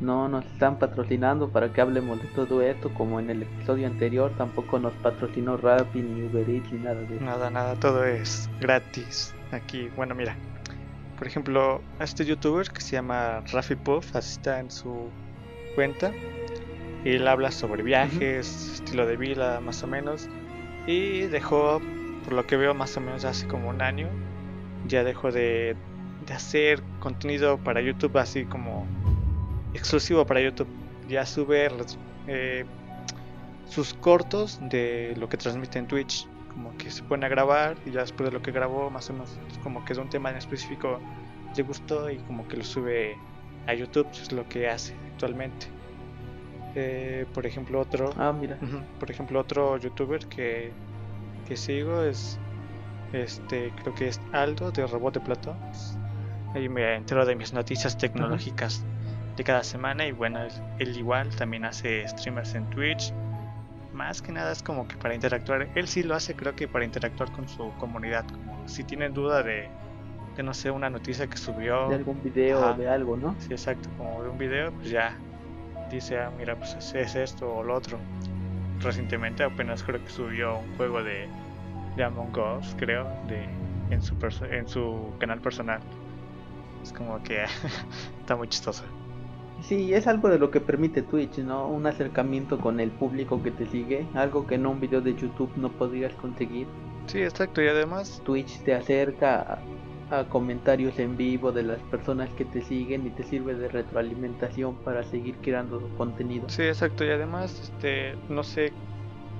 no 0.00 0.28
nos 0.28 0.44
están 0.46 0.78
patrocinando 0.78 1.48
para 1.50 1.72
que 1.72 1.80
hablemos 1.80 2.20
de 2.20 2.28
todo 2.28 2.62
esto 2.62 2.92
como 2.94 3.20
en 3.20 3.30
el 3.30 3.42
episodio 3.42 3.86
anterior 3.86 4.30
tampoco 4.36 4.78
nos 4.78 4.92
patrocinó 4.94 5.56
Rappi 5.56 6.00
ni 6.00 6.22
Uber 6.24 6.48
Eats 6.48 6.70
ni 6.72 6.78
nada 6.80 7.00
de 7.00 7.16
eso. 7.16 7.24
Nada, 7.24 7.50
nada, 7.50 7.74
todo 7.76 8.04
es 8.04 8.48
gratis 8.60 9.34
aquí. 9.52 9.88
Bueno, 9.96 10.14
mira, 10.14 10.36
por 11.18 11.26
ejemplo, 11.26 11.80
este 11.98 12.24
youtuber 12.24 12.68
que 12.70 12.80
se 12.80 12.92
llama 12.92 13.42
Rafi 13.52 13.74
Puff, 13.74 14.14
así 14.14 14.32
está 14.32 14.60
en 14.60 14.70
su 14.70 15.08
cuenta. 15.74 16.12
Él 17.04 17.26
habla 17.28 17.50
sobre 17.50 17.82
viajes, 17.82 18.74
estilo 18.74 19.06
de 19.06 19.16
vida 19.16 19.60
más 19.60 19.82
o 19.82 19.86
menos 19.86 20.28
y 20.86 21.22
dejó, 21.22 21.80
por 22.24 22.32
lo 22.32 22.46
que 22.46 22.56
veo 22.56 22.74
más 22.74 22.96
o 22.96 23.00
menos 23.00 23.24
hace 23.24 23.46
como 23.46 23.68
un 23.68 23.80
año, 23.80 24.08
ya 24.88 25.04
dejó 25.04 25.32
de, 25.32 25.76
de 26.26 26.34
hacer 26.34 26.82
contenido 27.00 27.58
para 27.58 27.80
YouTube 27.80 28.16
así 28.18 28.44
como 28.44 28.86
exclusivo 29.74 30.26
para 30.26 30.40
YouTube. 30.40 30.68
Ya 31.08 31.24
sube 31.24 31.68
eh, 32.26 32.64
sus 33.68 33.94
cortos 33.94 34.58
de 34.62 35.14
lo 35.16 35.28
que 35.28 35.36
transmite 35.36 35.78
en 35.78 35.86
Twitch. 35.86 36.26
Como 36.52 36.76
que 36.78 36.90
se 36.90 37.02
pone 37.02 37.26
a 37.26 37.28
grabar 37.28 37.76
y 37.84 37.90
ya 37.90 38.00
después 38.00 38.30
de 38.30 38.32
lo 38.32 38.42
que 38.42 38.50
grabó, 38.50 38.88
más 38.90 39.10
o 39.10 39.12
menos, 39.12 39.38
como 39.62 39.84
que 39.84 39.92
es 39.92 39.98
un 39.98 40.08
tema 40.08 40.30
en 40.30 40.36
específico 40.36 41.00
le 41.56 41.62
gustó 41.62 42.10
y 42.10 42.18
como 42.18 42.46
que 42.48 42.56
lo 42.56 42.64
sube 42.64 43.16
a 43.66 43.74
YouTube. 43.74 44.06
Es 44.12 44.32
lo 44.32 44.48
que 44.48 44.68
hace 44.68 44.94
actualmente. 45.12 45.66
Eh, 46.74 47.26
por 47.32 47.46
ejemplo, 47.46 47.80
otro. 47.80 48.10
Ah, 48.16 48.32
mira. 48.32 48.58
por 48.98 49.10
ejemplo, 49.10 49.40
otro 49.40 49.76
youtuber 49.78 50.26
que, 50.26 50.72
que 51.46 51.56
sigo 51.56 52.02
es. 52.02 52.38
Este, 53.16 53.72
creo 53.82 53.94
que 53.94 54.08
es 54.08 54.20
Aldo 54.32 54.70
de 54.70 54.86
Robot 54.86 55.14
de 55.14 55.20
Platón. 55.20 55.56
Ahí 56.54 56.68
me 56.68 56.96
entero 56.96 57.24
de 57.24 57.34
mis 57.34 57.52
noticias 57.52 57.96
tecnológicas 57.96 58.84
de 59.36 59.44
cada 59.44 59.64
semana 59.64 60.06
y 60.06 60.12
bueno, 60.12 60.40
él, 60.78 60.96
igual 60.96 61.34
también 61.36 61.64
hace 61.64 62.06
streamers 62.08 62.54
en 62.54 62.68
Twitch. 62.70 63.12
más 63.94 64.20
que 64.20 64.32
nada 64.32 64.52
es 64.52 64.62
como 64.62 64.86
que 64.86 64.96
para 64.96 65.14
interactuar. 65.14 65.68
Él 65.74 65.88
sí 65.88 66.02
lo 66.02 66.14
hace, 66.14 66.34
creo 66.34 66.54
que 66.54 66.68
para 66.68 66.84
interactuar 66.84 67.32
con 67.32 67.48
su 67.48 67.72
comunidad. 67.78 68.26
Como 68.26 68.68
si 68.68 68.84
tienen 68.84 69.14
duda 69.14 69.42
de, 69.42 69.68
de 70.36 70.42
no 70.42 70.52
sé, 70.52 70.70
una 70.70 70.90
noticia 70.90 71.26
que 71.26 71.38
subió. 71.38 71.88
De 71.88 71.94
algún 71.94 72.22
video 72.22 72.60
o 72.60 72.74
de 72.74 72.88
algo, 72.88 73.16
¿no? 73.16 73.34
Sí, 73.38 73.48
exacto, 73.52 73.88
como 73.96 74.22
de 74.22 74.28
un 74.28 74.36
video, 74.36 74.72
pues 74.72 74.90
ya 74.90 75.16
dice, 75.90 76.18
ah, 76.18 76.30
mira, 76.36 76.54
pues 76.54 76.74
es 76.94 77.14
esto 77.14 77.50
o 77.50 77.62
lo 77.62 77.74
otro. 77.74 77.98
Recientemente 78.80 79.42
apenas 79.42 79.82
creo 79.82 80.02
que 80.04 80.10
subió 80.10 80.58
un 80.58 80.76
juego 80.76 81.02
de, 81.02 81.28
de 81.96 82.04
Among 82.04 82.36
Us, 82.58 82.74
creo, 82.78 83.06
de, 83.28 83.44
en, 83.90 84.02
su 84.02 84.14
en 84.50 84.68
su 84.68 85.12
canal 85.18 85.40
personal. 85.40 85.80
Es 86.82 86.92
como 86.92 87.22
que 87.22 87.44
está 88.20 88.36
muy 88.36 88.48
chistoso. 88.48 88.84
Sí, 89.62 89.94
es 89.94 90.06
algo 90.06 90.28
de 90.28 90.38
lo 90.38 90.50
que 90.50 90.60
permite 90.60 91.02
Twitch, 91.02 91.38
¿no? 91.38 91.66
Un 91.66 91.86
acercamiento 91.86 92.58
con 92.58 92.78
el 92.78 92.90
público 92.90 93.42
que 93.42 93.50
te 93.50 93.66
sigue, 93.66 94.06
algo 94.14 94.46
que 94.46 94.56
en 94.56 94.66
un 94.66 94.80
video 94.80 95.00
de 95.00 95.14
YouTube 95.14 95.50
no 95.56 95.70
podrías 95.70 96.12
conseguir. 96.14 96.66
Sí, 97.06 97.22
exacto, 97.22 97.62
y 97.62 97.68
además 97.68 98.20
Twitch 98.24 98.62
te 98.64 98.74
acerca 98.74 99.60
a, 100.10 100.24
comentarios 100.24 100.98
en 100.98 101.16
vivo 101.16 101.50
de 101.50 101.62
las 101.62 101.80
personas 101.82 102.28
que 102.30 102.44
te 102.44 102.62
siguen 102.62 103.06
y 103.06 103.10
te 103.10 103.24
sirve 103.24 103.54
de 103.54 103.68
retroalimentación 103.68 104.76
para 104.76 105.02
seguir 105.04 105.36
creando 105.38 105.80
contenido. 105.96 106.48
Sí, 106.48 106.62
exacto, 106.62 107.04
y 107.04 107.08
además 107.08 107.58
este 107.60 108.14
no 108.28 108.42
sé 108.42 108.72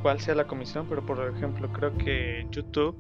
cuál 0.03 0.21
sea 0.21 0.35
la 0.35 0.47
comisión, 0.47 0.87
pero 0.89 1.05
por 1.05 1.21
ejemplo, 1.35 1.71
creo 1.73 1.97
que 1.97 2.47
YouTube 2.51 2.97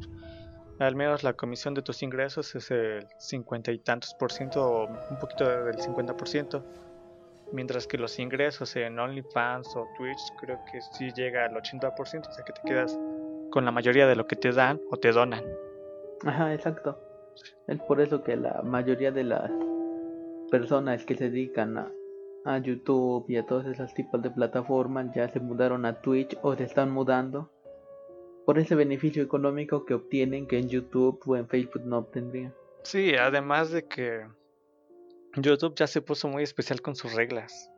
al 0.78 0.94
menos 0.94 1.22
la 1.22 1.32
comisión 1.32 1.72
de 1.72 1.80
tus 1.80 2.02
ingresos 2.02 2.54
es 2.54 2.70
el 2.70 3.06
cincuenta 3.18 3.72
y 3.72 3.78
tantos 3.78 4.12
por 4.14 4.30
ciento 4.30 4.62
o 4.62 4.86
un 4.86 5.18
poquito 5.18 5.48
del 5.48 5.80
50 5.80 6.14
por 6.14 6.28
ciento 6.28 6.62
Mientras 7.52 7.86
que 7.86 7.96
los 7.96 8.18
ingresos 8.18 8.74
en 8.76 8.98
OnlyFans 8.98 9.76
o 9.76 9.86
Twitch 9.96 10.18
creo 10.40 10.58
que 10.70 10.80
sí 10.80 11.10
llega 11.12 11.44
al 11.44 11.54
80%, 11.54 11.94
o 12.28 12.32
sea 12.32 12.44
que 12.44 12.52
te 12.52 12.60
quedas 12.66 12.98
con 13.50 13.64
la 13.64 13.70
mayoría 13.70 14.06
de 14.06 14.16
lo 14.16 14.26
que 14.26 14.34
te 14.34 14.50
dan 14.50 14.80
o 14.90 14.96
te 14.96 15.12
donan. 15.12 15.44
Ajá, 16.24 16.52
exacto. 16.52 16.98
Es 17.68 17.80
por 17.82 18.00
eso 18.00 18.22
que 18.24 18.36
la 18.36 18.62
mayoría 18.62 19.12
de 19.12 19.24
las 19.24 19.50
personas 20.50 21.04
que 21.04 21.14
se 21.14 21.30
dedican 21.30 21.78
a, 21.78 21.92
a 22.46 22.58
YouTube 22.58 23.24
y 23.28 23.36
a 23.36 23.44
todos 23.44 23.66
esos 23.66 23.92
tipos 23.92 24.22
de 24.22 24.30
plataformas 24.30 25.14
ya 25.14 25.28
se 25.28 25.40
mudaron 25.40 25.84
a 25.84 26.00
Twitch 26.00 26.38
o 26.42 26.54
se 26.54 26.64
están 26.64 26.90
mudando 26.92 27.50
por 28.46 28.60
ese 28.60 28.76
beneficio 28.76 29.22
económico 29.22 29.84
que 29.84 29.94
obtienen 29.94 30.46
que 30.46 30.58
en 30.58 30.68
YouTube 30.68 31.20
o 31.26 31.36
en 31.36 31.48
Facebook 31.48 31.82
no 31.84 31.98
obtendrían. 31.98 32.54
Sí, 32.84 33.16
además 33.16 33.72
de 33.72 33.84
que 33.88 34.24
YouTube 35.34 35.74
ya 35.74 35.88
se 35.88 36.00
puso 36.00 36.28
muy 36.28 36.44
especial 36.44 36.80
con 36.80 36.94
sus 36.94 37.12
reglas. 37.14 37.72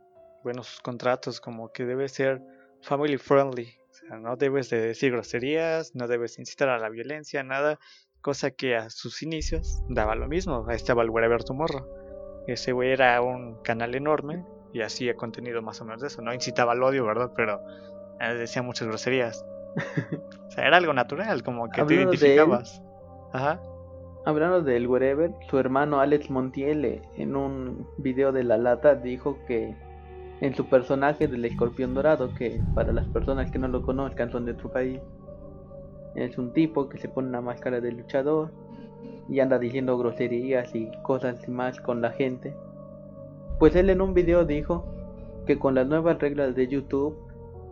Bueno, 0.45 0.63
sus 0.63 0.81
contratos, 0.81 1.41
como 1.41 1.73
que 1.73 1.87
debe 1.87 2.07
ser 2.09 2.43
family 2.83 3.17
friendly. 3.17 3.73
O 3.91 3.95
sea, 3.95 4.19
no 4.19 4.37
debes 4.37 4.69
de 4.69 4.79
decir 4.81 5.13
groserías, 5.13 5.95
no 5.95 6.07
debes 6.07 6.39
incitar 6.39 6.69
a 6.69 6.79
la 6.79 6.91
violencia, 6.91 7.43
nada. 7.43 7.81
Cosa 8.21 8.51
que 8.51 8.77
a 8.77 8.91
sus 8.91 9.23
inicios 9.23 9.83
daba 9.89 10.15
lo 10.15 10.29
mismo. 10.29 10.67
Ahí 10.69 10.77
estaba 10.77 11.03
el 11.03 11.11
Wherever 11.11 11.43
Tomorrow. 11.43 11.87
Ese 12.47 12.73
güey 12.73 12.91
era 12.91 13.23
un 13.23 13.63
canal 13.63 13.95
enorme 13.95 14.45
y 14.73 14.83
hacía 14.83 15.15
contenido 15.15 15.63
más 15.63 15.81
o 15.81 15.85
menos 15.85 16.01
de 16.01 16.09
eso. 16.09 16.23
No 16.23 16.33
incitaba 16.33 16.73
al 16.73 16.83
odio, 16.83 17.05
¿verdad? 17.05 17.33
Pero 17.35 17.61
eh, 18.21 18.35
decía 18.35 18.63
muchas 18.63 18.89
groserías. 18.89 19.45
o 20.49 20.51
sea, 20.51 20.67
era 20.67 20.77
algo 20.77 20.93
natural, 20.93 21.43
como 21.43 21.69
que 21.71 21.83
te 21.85 21.95
identificabas. 21.95 22.83
Ajá. 23.33 23.61
Hablando 24.25 24.63
del 24.63 24.87
Wherever, 24.87 25.31
su 25.49 25.59
hermano 25.59 26.01
Alex 26.01 26.29
Montiel 26.29 27.03
en 27.17 27.37
un 27.37 27.89
video 27.99 28.33
de 28.33 28.45
La 28.45 28.59
Lata 28.59 28.95
dijo 28.95 29.39
que 29.47 29.75
en 30.41 30.55
su 30.55 30.67
personaje 30.67 31.27
del 31.29 31.45
escorpión 31.45 31.95
dorado, 31.95 32.35
que 32.35 32.61
para 32.75 32.93
las 32.93 33.07
personas 33.07 33.51
que 33.51 33.59
no 33.59 33.69
lo 33.69 33.83
conozcan 33.83 34.31
son 34.31 34.45
de 34.45 34.53
otro 34.53 34.71
país, 34.71 35.01
es 36.15 36.37
un 36.39 36.53
tipo 36.53 36.89
que 36.89 36.99
se 36.99 37.09
pone 37.09 37.29
una 37.29 37.41
máscara 37.41 37.81
de 37.81 37.93
luchador 37.93 38.53
y 39.29 39.41
anda 39.41 39.59
diciendo 39.59 39.97
groserías 39.99 40.75
y 40.75 40.91
cosas 41.03 41.49
más 41.49 41.81
con 41.81 42.01
la 42.01 42.11
gente. 42.11 42.55
Pues 43.59 43.75
él 43.77 43.91
en 43.91 44.00
un 44.00 44.15
video 44.15 44.45
dijo 44.45 44.87
que 45.47 45.59
con 45.59 45.75
las 45.75 45.87
nuevas 45.87 46.19
reglas 46.19 46.55
de 46.55 46.69
YouTube 46.69 47.19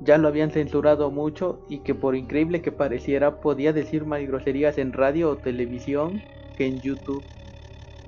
ya 0.03 0.19
lo 0.19 0.29
habían 0.29 0.51
censurado 0.51 1.11
mucho 1.11 1.65
y 1.69 1.81
que 1.81 1.95
por 1.95 2.17
increíble 2.17 2.63
que 2.63 2.73
pareciera 2.73 3.41
podía 3.41 3.73
decir 3.73 4.05
más 4.05 4.21
groserías 4.23 4.79
en 4.79 4.93
radio 4.93 5.31
o 5.31 5.39
televisión 5.39 6.23
que 6.57 6.67
en 6.67 6.81
YouTube. 6.81 7.25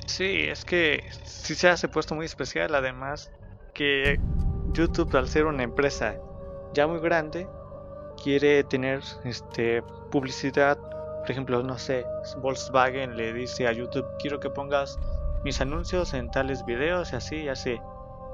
Sí, 0.06 0.44
es 0.48 0.64
que 0.64 1.02
sí 1.22 1.54
se 1.54 1.68
hace 1.68 1.88
puesto 1.88 2.14
muy 2.14 2.26
especial, 2.26 2.74
además 2.74 3.30
que 3.74 4.18
YouTube 4.72 5.14
al 5.16 5.28
ser 5.28 5.46
una 5.46 5.62
empresa 5.62 6.16
ya 6.74 6.86
muy 6.86 7.00
grande 7.00 7.46
quiere 8.22 8.64
tener 8.64 9.00
este 9.24 9.82
publicidad, 10.10 10.78
por 11.20 11.30
ejemplo, 11.30 11.62
no 11.62 11.78
sé, 11.78 12.04
Volkswagen 12.40 13.16
le 13.16 13.32
dice 13.32 13.66
a 13.66 13.72
YouTube, 13.72 14.06
"Quiero 14.18 14.40
que 14.40 14.50
pongas 14.50 14.98
mis 15.44 15.60
anuncios 15.60 16.14
en 16.14 16.30
tales 16.30 16.64
videos 16.64 17.12
y 17.12 17.16
así 17.16 17.36
y 17.36 17.48
así." 17.48 17.80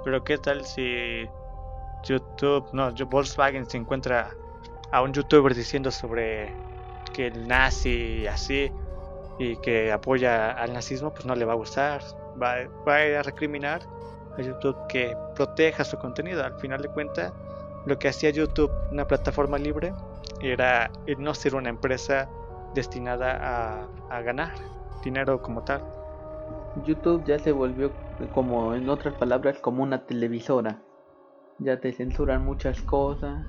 Pero 0.04 0.22
qué 0.24 0.38
tal 0.38 0.64
si 0.64 1.28
YouTube, 2.04 2.68
no, 2.72 2.92
Volkswagen 3.06 3.68
se 3.68 3.78
encuentra 3.78 4.30
a 4.92 5.02
un 5.02 5.12
youtuber 5.12 5.54
diciendo 5.54 5.90
sobre 5.90 6.54
que 7.12 7.28
el 7.28 7.48
nazi 7.48 8.20
y 8.22 8.26
así 8.26 8.70
y 9.38 9.56
que 9.56 9.90
apoya 9.90 10.52
al 10.52 10.72
nazismo, 10.72 11.12
pues 11.12 11.24
no 11.26 11.34
le 11.34 11.44
va 11.44 11.54
a 11.54 11.56
gustar. 11.56 12.02
Va, 12.40 12.52
a 12.52 13.22
recriminar 13.22 13.82
a 14.36 14.42
YouTube 14.42 14.76
que 14.88 15.16
proteja 15.34 15.84
su 15.84 15.96
contenido. 15.98 16.44
Al 16.44 16.54
final 16.60 16.82
de 16.82 16.88
cuentas, 16.88 17.32
lo 17.86 17.98
que 17.98 18.08
hacía 18.08 18.30
YouTube, 18.30 18.70
una 18.92 19.06
plataforma 19.06 19.58
libre, 19.58 19.92
era 20.40 20.90
no 21.18 21.34
ser 21.34 21.54
una 21.54 21.70
empresa 21.70 22.28
destinada 22.74 23.38
a, 23.40 24.16
a 24.16 24.20
ganar 24.22 24.52
dinero 25.02 25.40
como 25.42 25.62
tal. 25.64 25.82
YouTube 26.76 27.24
ya 27.24 27.38
se 27.38 27.52
volvió, 27.52 27.92
como 28.32 28.74
en 28.74 28.88
otras 28.88 29.14
palabras, 29.14 29.58
como 29.58 29.82
una 29.82 30.06
televisora. 30.06 30.82
Ya 31.58 31.80
te 31.80 31.92
censuran 31.92 32.44
muchas 32.44 32.82
cosas, 32.82 33.46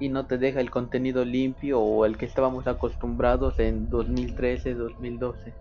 y 0.00 0.08
no 0.08 0.26
te 0.26 0.38
deja 0.38 0.60
el 0.60 0.70
contenido 0.70 1.24
limpio 1.24 1.78
o 1.78 2.06
el 2.06 2.16
que 2.16 2.24
estábamos 2.24 2.66
acostumbrados 2.66 3.60
en 3.60 3.90
2013, 3.90 4.74
2012. 4.74 5.54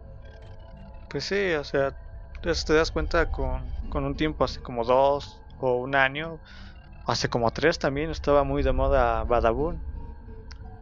Pues 1.10 1.26
sí, 1.26 1.52
o 1.52 1.64
sea, 1.64 1.94
te 2.42 2.74
das 2.74 2.92
cuenta 2.92 3.26
con, 3.26 3.70
con 3.90 4.06
un 4.06 4.16
tiempo, 4.16 4.46
hace 4.46 4.62
como 4.62 4.86
dos 4.86 5.42
o 5.60 5.76
un 5.82 5.94
año, 5.94 6.40
hace 7.06 7.28
como 7.28 7.52
tres 7.52 7.78
también 7.78 8.10
estaba 8.10 8.46
muy 8.46 8.64
de 8.64 8.72
moda 8.72 9.26
Badabun. 9.26 9.82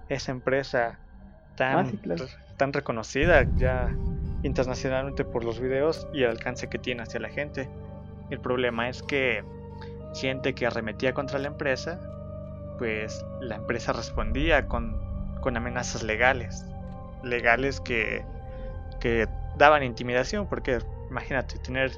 Esa 0.08 0.32
empresa 0.32 1.00
tan, 1.56 2.00
ah, 2.12 2.26
tan 2.58 2.72
reconocida 2.72 3.48
ya 3.58 3.94
internacionalmente 4.44 5.26
por 5.26 5.44
los 5.44 5.60
videos 5.60 6.08
y 6.14 6.24
el 6.24 6.32
alcance 6.32 6.68
que 6.68 6.80
tiene 6.80 7.04
hacia 7.04 7.20
la 7.20 7.30
gente. 7.30 7.70
El 8.30 8.40
problema 8.40 8.90
es 8.90 9.02
que 9.04 9.44
gente 10.14 10.54
que 10.54 10.66
arremetía 10.66 11.14
contra 11.14 11.40
la 11.40 11.48
empresa 11.48 12.00
pues 12.78 13.26
la 13.40 13.56
empresa 13.56 13.94
respondía 13.94 14.68
con, 14.68 15.06
amenazas 15.56 16.04
legales, 16.04 16.66
legales 17.24 17.80
que, 17.80 18.26
que 19.00 19.30
daban 19.56 19.82
intimidación, 19.82 20.46
porque 20.46 20.80
imagínate 21.10 21.58
tener 21.60 21.92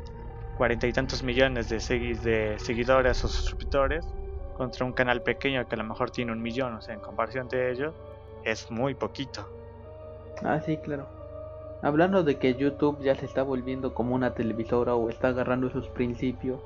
cuarenta 0.56 0.86
y 0.86 0.94
tantos 0.94 1.24
millones 1.24 1.68
de, 1.68 1.78
de 1.78 2.60
seguidores 2.60 3.24
o 3.24 3.28
suscriptores 3.28 4.06
contra 4.56 4.86
un 4.86 4.94
canal 4.94 5.24
pequeño 5.24 5.68
que 5.68 5.74
a 5.74 5.78
lo 5.80 5.84
mejor 5.84 6.12
tiene 6.12 6.32
un 6.32 6.44
millón, 6.44 6.76
o 6.76 6.82
sea, 6.82 6.94
en 6.94 7.00
comparación 7.00 7.48
de 7.50 7.72
ello, 7.72 7.96
es 8.44 8.70
muy 8.70 8.94
poquito. 8.94 9.50
Ah, 10.44 10.60
sí, 10.60 10.78
claro. 10.78 11.19
Hablando 11.82 12.24
de 12.24 12.38
que 12.38 12.56
YouTube 12.56 13.02
ya 13.02 13.16
se 13.16 13.26
está 13.26 13.44
volviendo 13.44 13.94
como 13.94 14.16
una 14.16 14.34
televisora 14.34 14.96
o 14.96 15.10
está 15.10 15.30
agarrando 15.30 15.70
sus 15.70 15.88
principios, 15.90 16.60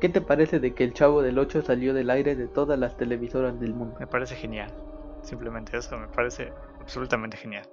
¿Qué 0.00 0.10
te 0.10 0.20
parece 0.20 0.60
de 0.60 0.74
que 0.74 0.84
el 0.84 0.92
Chavo 0.92 1.22
del 1.22 1.38
8 1.38 1.62
salió 1.62 1.94
del 1.94 2.10
aire 2.10 2.36
de 2.36 2.48
todas 2.48 2.78
las 2.78 2.98
televisoras 2.98 3.58
del 3.58 3.72
mundo? 3.72 3.96
Me 3.98 4.06
parece 4.06 4.36
genial. 4.36 4.70
Simplemente 5.22 5.74
eso, 5.76 5.96
me 5.96 6.08
parece 6.08 6.52
absolutamente 6.80 7.38
genial. 7.38 7.66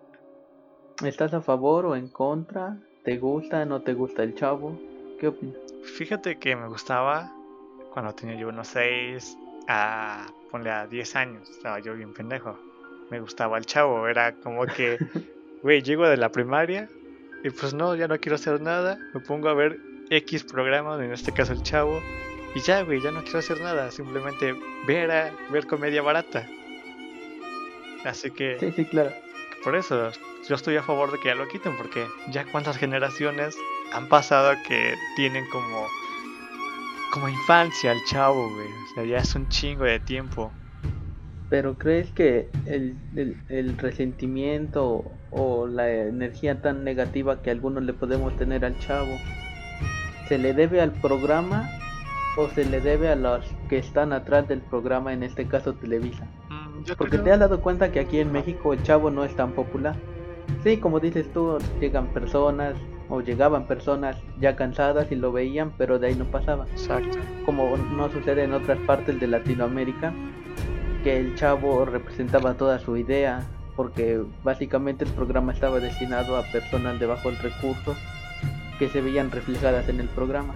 ¿Estás 1.03 1.33
a 1.33 1.41
favor 1.41 1.85
o 1.85 1.97
en 1.97 2.07
contra? 2.07 2.77
¿Te 3.03 3.17
gusta 3.17 3.63
o 3.63 3.65
no 3.65 3.81
te 3.81 3.93
gusta 3.93 4.23
el 4.23 4.35
Chavo? 4.35 4.79
¿Qué 5.19 5.27
opinas? 5.27 5.57
Fíjate 5.83 6.39
que 6.39 6.55
me 6.55 6.69
gustaba 6.69 7.29
cuando 7.91 8.13
tenía 8.13 8.35
yo 8.35 8.47
unos 8.47 8.69
6 8.69 9.37
a 9.67 10.25
ponle 10.49 10.71
a 10.71 10.87
10 10.87 11.15
años, 11.17 11.49
estaba 11.49 11.79
yo 11.79 11.93
bien 11.93 12.13
pendejo. 12.13 12.57
Me 13.09 13.19
gustaba 13.19 13.57
el 13.57 13.65
Chavo, 13.65 14.07
era 14.07 14.35
como 14.35 14.65
que, 14.65 14.97
güey, 15.63 15.81
llego 15.81 16.07
de 16.07 16.17
la 16.17 16.29
primaria 16.29 16.89
y 17.43 17.49
pues 17.49 17.73
no, 17.73 17.95
ya 17.95 18.07
no 18.07 18.19
quiero 18.19 18.35
hacer 18.35 18.61
nada, 18.61 18.99
me 19.13 19.21
pongo 19.21 19.49
a 19.49 19.53
ver 19.53 19.79
X 20.09 20.43
programa, 20.43 21.03
en 21.03 21.11
este 21.11 21.31
caso 21.31 21.53
el 21.53 21.63
chavo, 21.63 22.01
y 22.53 22.59
ya, 22.59 22.83
güey, 22.83 23.01
ya 23.01 23.11
no 23.11 23.23
quiero 23.23 23.39
hacer 23.39 23.59
nada, 23.61 23.89
simplemente 23.89 24.53
ver 24.85 25.09
a, 25.09 25.31
ver 25.49 25.65
comedia 25.65 26.01
barata. 26.01 26.47
Así 28.05 28.29
que... 28.29 28.59
Sí, 28.59 28.71
sí, 28.75 28.85
claro. 28.85 29.11
Por 29.63 29.75
eso, 29.75 30.11
yo 30.47 30.55
estoy 30.55 30.75
a 30.75 30.83
favor 30.83 31.11
de 31.11 31.19
que 31.19 31.29
ya 31.29 31.35
lo 31.35 31.47
quiten, 31.47 31.75
porque 31.77 32.05
ya 32.29 32.45
cuántas 32.51 32.77
generaciones 32.77 33.57
han 33.93 34.07
pasado 34.07 34.53
que 34.67 34.93
tienen 35.15 35.45
como... 35.49 35.87
Como 37.11 37.29
infancia 37.29 37.91
el 37.91 38.03
chavo, 38.05 38.49
güey. 38.49 38.67
O 38.67 38.93
sea, 38.95 39.05
ya 39.05 39.17
es 39.19 39.35
un 39.35 39.47
chingo 39.47 39.83
de 39.83 39.99
tiempo. 39.99 40.51
Pero 41.49 41.75
¿crees 41.77 42.09
que 42.11 42.49
el, 42.65 42.95
el, 43.49 43.77
resentimiento 43.77 45.11
o 45.31 45.67
la 45.67 45.91
energía 45.91 46.61
tan 46.61 46.83
negativa 46.83 47.41
que 47.41 47.51
algunos 47.51 47.83
le 47.83 47.93
podemos 47.93 48.35
tener 48.37 48.65
al 48.65 48.77
chavo 48.79 49.17
se 50.27 50.37
le 50.37 50.53
debe 50.53 50.81
al 50.81 50.91
programa 50.91 51.69
o 52.37 52.49
se 52.49 52.65
le 52.65 52.81
debe 52.81 53.09
a 53.09 53.15
los 53.15 53.45
que 53.69 53.77
están 53.77 54.13
atrás 54.13 54.47
del 54.47 54.61
programa, 54.61 55.13
en 55.13 55.21
este 55.21 55.45
caso 55.45 55.73
Televisa? 55.73 56.25
Mm, 56.49 56.91
Porque 56.97 57.19
te 57.19 57.31
has 57.31 57.39
dado 57.39 57.61
cuenta 57.61 57.91
que 57.91 57.99
aquí 57.99 58.19
en 58.19 58.31
México 58.31 58.73
el 58.73 58.81
chavo 58.83 59.11
no 59.11 59.23
es 59.23 59.35
tan 59.35 59.51
popular. 59.51 59.95
Sí, 60.63 60.77
como 60.77 60.99
dices 60.99 61.31
tú, 61.33 61.57
llegan 61.79 62.07
personas 62.07 62.75
o 63.09 63.21
llegaban 63.21 63.67
personas 63.67 64.17
ya 64.39 64.55
cansadas 64.55 65.11
y 65.11 65.15
lo 65.15 65.31
veían, 65.31 65.73
pero 65.77 65.99
de 65.99 66.07
ahí 66.07 66.15
no 66.15 66.25
pasaba. 66.25 66.65
Exacto. 66.71 67.17
Como 67.45 67.75
no 67.77 68.09
sucede 68.09 68.43
en 68.43 68.53
otras 68.53 68.79
partes 68.79 69.19
de 69.19 69.27
Latinoamérica, 69.27 70.13
que 71.03 71.19
el 71.19 71.35
chavo 71.35 71.85
representaba 71.85 72.55
toda 72.55 72.79
su 72.79 72.97
idea, 72.97 73.45
porque 73.75 74.21
básicamente 74.43 75.03
el 75.03 75.11
programa 75.11 75.53
estaba 75.53 75.79
destinado 75.79 76.37
a 76.37 76.43
personas 76.43 76.99
de 76.99 77.05
bajos 77.05 77.41
recursos 77.41 77.97
que 78.79 78.89
se 78.89 79.01
veían 79.01 79.29
reflejadas 79.31 79.89
en 79.89 79.99
el 79.99 80.07
programa. 80.09 80.55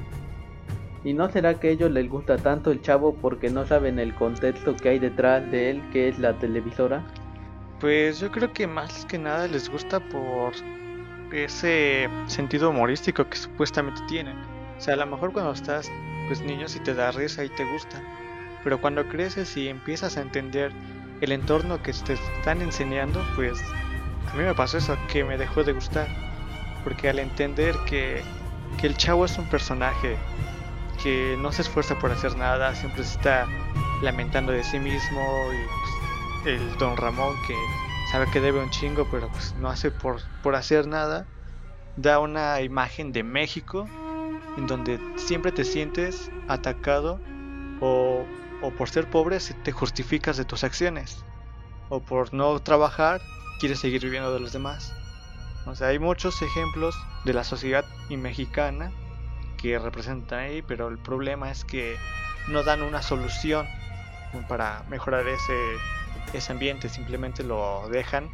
¿Y 1.03 1.13
no 1.13 1.29
será 1.29 1.59
que 1.59 1.69
a 1.69 1.71
ellos 1.71 1.91
les 1.91 2.09
gusta 2.09 2.37
tanto 2.37 2.71
el 2.71 2.81
chavo 2.81 3.15
porque 3.15 3.49
no 3.49 3.65
saben 3.65 3.99
el 3.99 4.13
contexto 4.15 4.75
que 4.75 4.89
hay 4.89 4.99
detrás 4.99 5.49
de 5.51 5.71
él, 5.71 5.83
que 5.91 6.09
es 6.09 6.19
la 6.19 6.33
televisora? 6.33 7.03
Pues 7.79 8.19
yo 8.19 8.31
creo 8.31 8.51
que 8.51 8.65
más 8.65 9.05
que 9.05 9.17
nada 9.17 9.47
les 9.47 9.69
gusta 9.69 9.99
por 9.99 10.53
ese 11.31 12.09
sentido 12.25 12.71
humorístico 12.71 13.29
que 13.29 13.37
supuestamente 13.37 14.01
tienen. 14.07 14.37
O 14.77 14.81
sea, 14.81 14.95
a 14.95 14.97
lo 14.97 15.05
mejor 15.05 15.31
cuando 15.33 15.51
estás 15.51 15.91
pues 16.27 16.41
niño 16.41 16.67
si 16.67 16.79
te 16.79 16.93
da 16.93 17.11
risa 17.11 17.45
y 17.45 17.49
te 17.49 17.63
gusta, 17.71 18.01
pero 18.63 18.79
cuando 18.81 19.07
creces 19.07 19.55
y 19.57 19.67
empiezas 19.67 20.17
a 20.17 20.21
entender 20.21 20.71
el 21.21 21.31
entorno 21.31 21.81
que 21.81 21.93
te 21.93 22.13
están 22.13 22.61
enseñando, 22.61 23.25
pues 23.35 23.59
a 24.31 24.35
mí 24.35 24.43
me 24.43 24.53
pasó 24.53 24.77
eso, 24.77 24.97
que 25.11 25.23
me 25.23 25.37
dejó 25.37 25.63
de 25.63 25.73
gustar. 25.73 26.07
Porque 26.83 27.09
al 27.09 27.19
entender 27.19 27.75
que, 27.85 28.21
que 28.79 28.87
el 28.87 28.97
chavo 28.97 29.25
es 29.25 29.37
un 29.37 29.49
personaje 29.49 30.17
que 31.01 31.37
no 31.39 31.51
se 31.51 31.61
esfuerza 31.61 31.97
por 31.99 32.11
hacer 32.11 32.35
nada, 32.37 32.73
siempre 32.75 33.03
se 33.03 33.15
está 33.15 33.47
lamentando 34.01 34.51
de 34.51 34.63
sí 34.63 34.79
mismo 34.79 35.49
y 35.53 36.43
pues, 36.43 36.55
el 36.55 36.77
don 36.77 36.97
Ramón 36.97 37.35
que 37.47 37.55
sabe 38.11 38.27
que 38.31 38.39
debe 38.39 38.61
un 38.61 38.69
chingo 38.69 39.07
pero 39.11 39.27
pues 39.29 39.55
no 39.59 39.69
hace 39.69 39.91
por, 39.91 40.21
por 40.41 40.55
hacer 40.55 40.87
nada, 40.87 41.25
da 41.97 42.19
una 42.19 42.61
imagen 42.61 43.11
de 43.11 43.23
México 43.23 43.87
en 44.57 44.67
donde 44.67 44.99
siempre 45.17 45.51
te 45.51 45.63
sientes 45.63 46.29
atacado 46.47 47.19
o, 47.81 48.25
o 48.61 48.71
por 48.71 48.89
ser 48.89 49.09
pobre 49.09 49.39
te 49.39 49.71
justificas 49.71 50.37
de 50.37 50.45
tus 50.45 50.63
acciones 50.63 51.23
o 51.89 51.99
por 51.99 52.33
no 52.33 52.59
trabajar 52.59 53.21
quieres 53.59 53.79
seguir 53.79 54.03
viviendo 54.03 54.33
de 54.33 54.39
los 54.39 54.53
demás. 54.53 54.93
O 55.65 55.75
sea, 55.75 55.87
hay 55.87 55.99
muchos 55.99 56.41
ejemplos 56.41 56.95
de 57.25 57.33
la 57.33 57.43
sociedad 57.43 57.85
mexicana 58.09 58.91
que 59.57 59.77
representan 59.79 60.39
ahí, 60.39 60.61
pero 60.61 60.87
el 60.87 60.97
problema 60.97 61.51
es 61.51 61.65
que 61.65 61.97
no 62.47 62.63
dan 62.63 62.81
una 62.81 63.01
solución 63.01 63.67
para 64.47 64.83
mejorar 64.89 65.27
ese, 65.27 65.75
ese 66.33 66.51
ambiente, 66.51 66.89
simplemente 66.89 67.43
lo 67.43 67.87
dejan 67.89 68.29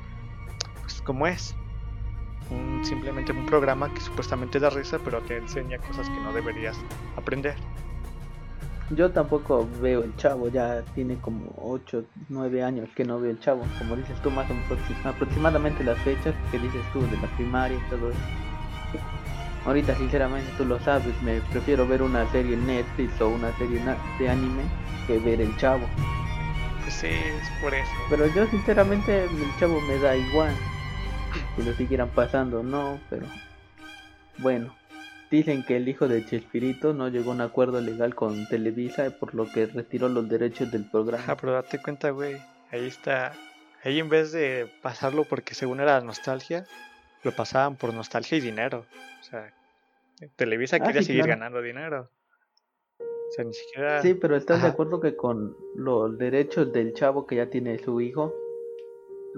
pues, 0.82 1.02
como 1.02 1.28
es. 1.28 1.56
Un, 2.50 2.84
simplemente 2.86 3.32
un 3.32 3.46
programa 3.46 3.92
que 3.94 4.02
supuestamente 4.02 4.60
da 4.60 4.70
risa, 4.70 5.00
pero 5.04 5.22
te 5.22 5.38
enseña 5.38 5.78
cosas 5.78 6.08
que 6.10 6.20
no 6.20 6.34
deberías 6.34 6.78
aprender. 7.16 7.56
Yo 8.90 9.12
tampoco 9.12 9.68
veo 9.82 10.04
el 10.04 10.16
chavo, 10.18 10.50
ya 10.50 10.84
tiene 10.94 11.18
como 11.18 11.54
8, 11.58 12.04
9 12.30 12.64
años 12.64 12.90
que 12.96 13.06
no 13.06 13.20
veo 13.20 13.32
el 13.32 13.40
chavo, 13.40 13.66
como 13.80 13.96
dices 13.96 14.20
tú, 14.22 14.30
más 14.30 14.46
aproximadamente 15.06 15.84
las 15.84 15.98
fechas 16.00 16.36
que 16.52 16.60
dices 16.60 16.82
tú 16.92 17.02
de 17.02 17.18
la 17.18 17.28
primaria 17.36 17.78
y 17.78 17.90
todo 17.90 18.12
eso. 18.12 18.20
Ahorita 19.66 19.96
sinceramente 19.96 20.52
tú 20.58 20.66
lo 20.66 20.80
sabes, 20.82 21.20
me 21.22 21.40
prefiero 21.52 21.88
ver 21.88 22.02
una 22.02 22.30
serie 22.32 22.56
en 22.56 22.68
Netflix 22.68 23.20
o 23.22 23.30
una 23.30 23.52
serie 23.58 23.80
de 24.20 24.30
anime 24.30 24.64
que 25.08 25.18
ver 25.20 25.40
el 25.40 25.56
chavo. 25.58 25.88
Pues 26.82 26.94
sí, 26.94 27.08
es 27.08 27.50
por 27.62 27.74
eso. 27.74 27.90
Pero 28.10 28.28
yo 28.28 28.46
sinceramente 28.48 29.24
el 29.24 29.58
chavo 29.60 29.80
me 29.82 29.98
da 30.00 30.18
igual. 30.18 30.54
Si 31.56 31.64
lo 31.64 31.74
siguieran 31.74 32.10
pasando, 32.10 32.62
no, 32.62 33.00
pero 33.10 33.26
bueno. 34.40 34.76
Dicen 35.34 35.64
que 35.64 35.78
el 35.78 35.90
hijo 35.90 36.08
de 36.08 36.24
Chespirito 36.24 36.94
no 36.94 37.08
llegó 37.08 37.32
a 37.32 37.34
un 37.34 37.42
acuerdo 37.42 37.82
legal 37.82 38.14
con 38.14 38.48
Televisa 38.50 39.10
por 39.20 39.34
lo 39.34 39.52
que 39.52 39.66
retiró 39.66 40.08
los 40.08 40.30
derechos 40.30 40.72
del 40.72 40.88
programa. 40.88 41.24
Ah, 41.28 41.36
pero 41.36 41.54
date 41.54 41.82
cuenta, 41.82 42.12
güey. 42.12 42.36
Ahí 42.70 42.86
está. 42.86 43.34
Ahí 43.84 43.98
en 43.98 44.10
vez 44.10 44.32
de 44.32 44.72
pasarlo 44.84 45.24
porque 45.24 45.56
según 45.56 45.80
era 45.80 46.00
nostalgia, 46.02 46.68
lo 47.24 47.32
pasaban 47.32 47.78
por 47.78 47.96
nostalgia 47.96 48.38
y 48.38 48.42
dinero. 48.42 48.86
O 49.22 49.24
sea, 49.24 49.52
Televisa 50.36 50.76
ah, 50.76 50.86
quería 50.86 51.02
seguir 51.02 51.26
ganando 51.26 51.64
dinero. 51.64 52.12
O 53.00 53.32
sea, 53.32 53.44
ni 53.44 53.54
siquiera... 53.56 54.04
Sí, 54.04 54.14
pero 54.14 54.36
¿estás 54.36 54.62
de 54.62 54.68
acuerdo 54.68 55.00
que 55.02 55.16
con 55.16 55.58
los 55.74 56.16
derechos 56.20 56.72
del 56.72 56.94
chavo 56.94 57.26
que 57.26 57.38
ya 57.38 57.50
tiene 57.50 57.80
su 57.80 58.00
hijo, 58.02 58.36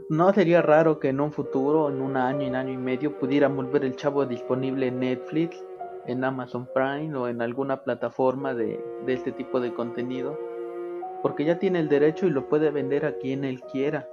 no 0.09 0.33
sería 0.33 0.61
raro 0.61 0.99
que 0.99 1.07
en 1.07 1.21
un 1.21 1.31
futuro, 1.31 1.87
en 1.87 2.01
un 2.01 2.17
año, 2.17 2.41
en 2.41 2.55
año 2.55 2.73
y 2.73 2.77
medio, 2.77 3.17
pudiéramos 3.17 3.71
ver 3.71 3.85
el 3.85 3.95
chavo 3.95 4.25
disponible 4.25 4.87
en 4.87 4.99
Netflix, 4.99 5.57
en 6.07 6.23
Amazon 6.23 6.67
Prime 6.73 7.15
o 7.17 7.27
en 7.27 7.41
alguna 7.41 7.83
plataforma 7.83 8.53
de, 8.53 8.83
de 9.05 9.13
este 9.13 9.31
tipo 9.31 9.59
de 9.59 9.73
contenido? 9.73 10.39
Porque 11.21 11.45
ya 11.45 11.59
tiene 11.59 11.79
el 11.79 11.89
derecho 11.89 12.27
y 12.27 12.31
lo 12.31 12.47
puede 12.47 12.71
vender 12.71 13.05
a 13.05 13.17
quien 13.17 13.43
él 13.43 13.61
quiera. 13.61 14.07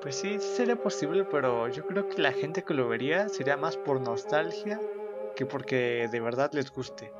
Pues 0.00 0.16
sí, 0.16 0.38
sería 0.38 0.76
posible, 0.76 1.24
pero 1.24 1.68
yo 1.68 1.86
creo 1.86 2.08
que 2.08 2.22
la 2.22 2.32
gente 2.32 2.62
que 2.62 2.74
lo 2.74 2.88
vería 2.88 3.28
sería 3.28 3.56
más 3.56 3.76
por 3.76 4.00
nostalgia 4.00 4.80
que 5.36 5.46
porque 5.46 6.08
de 6.10 6.20
verdad 6.20 6.50
les 6.52 6.70
guste. 6.70 7.12